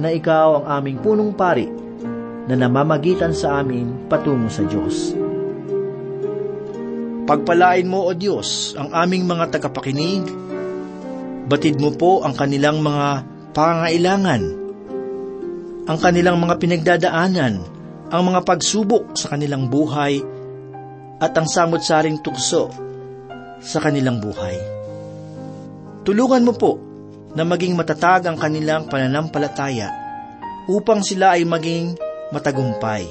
na 0.00 0.08
ikaw 0.10 0.60
ang 0.60 0.66
aming 0.80 0.98
punong 0.98 1.32
pari 1.36 1.68
na 2.50 2.54
namamagitan 2.56 3.30
sa 3.30 3.62
amin 3.62 4.10
patungo 4.10 4.50
sa 4.50 4.66
Diyos. 4.66 5.14
Pagpalain 7.30 7.86
mo, 7.86 8.10
O 8.10 8.12
Diyos, 8.16 8.74
ang 8.74 8.90
aming 8.90 9.22
mga 9.22 9.54
tagapakinig. 9.54 10.26
Batid 11.46 11.78
mo 11.78 11.94
po 11.94 12.26
ang 12.26 12.34
kanilang 12.34 12.82
mga 12.82 13.22
pangailangan, 13.54 14.42
ang 15.86 15.98
kanilang 16.02 16.42
mga 16.42 16.54
pinagdadaanan, 16.58 17.54
ang 18.10 18.22
mga 18.26 18.40
pagsubok 18.42 19.14
sa 19.14 19.30
kanilang 19.30 19.70
buhay, 19.70 20.18
at 21.22 21.30
ang 21.38 21.46
samot-saring 21.46 22.18
tukso 22.18 22.66
sa 23.62 23.78
kanilang 23.78 24.18
buhay. 24.18 24.79
Tulungan 26.10 26.42
mo 26.42 26.50
po 26.50 26.74
na 27.38 27.46
maging 27.46 27.78
matatag 27.78 28.26
ang 28.26 28.34
kanilang 28.34 28.90
pananampalataya 28.90 29.94
upang 30.66 31.06
sila 31.06 31.38
ay 31.38 31.46
maging 31.46 31.94
matagumpay. 32.34 33.06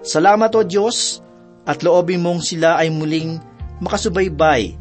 Salamat 0.00 0.48
o 0.56 0.64
Diyos 0.64 1.20
at 1.68 1.84
loobin 1.84 2.24
mong 2.24 2.40
sila 2.48 2.80
ay 2.80 2.88
muling 2.88 3.36
makasubaybay 3.84 4.72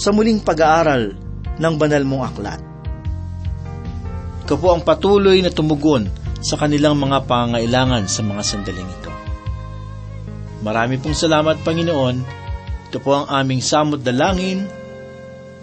sa 0.00 0.16
muling 0.16 0.40
pag-aaral 0.40 1.12
ng 1.60 1.74
banal 1.76 2.08
mong 2.08 2.24
aklat. 2.24 2.60
Ikaw 4.48 4.56
po 4.56 4.72
ang 4.72 4.80
patuloy 4.80 5.44
na 5.44 5.52
tumugon 5.52 6.08
sa 6.40 6.56
kanilang 6.56 6.96
mga 6.96 7.28
pangailangan 7.28 8.08
sa 8.08 8.24
mga 8.24 8.40
sandaling 8.40 8.88
ito. 8.96 9.12
Marami 10.64 10.96
pong 11.04 11.12
salamat, 11.12 11.60
Panginoon. 11.60 12.16
Ito 12.88 12.96
po 13.04 13.12
ang 13.12 13.28
aming 13.28 13.60
samot 13.60 14.00
dalangin 14.00 14.64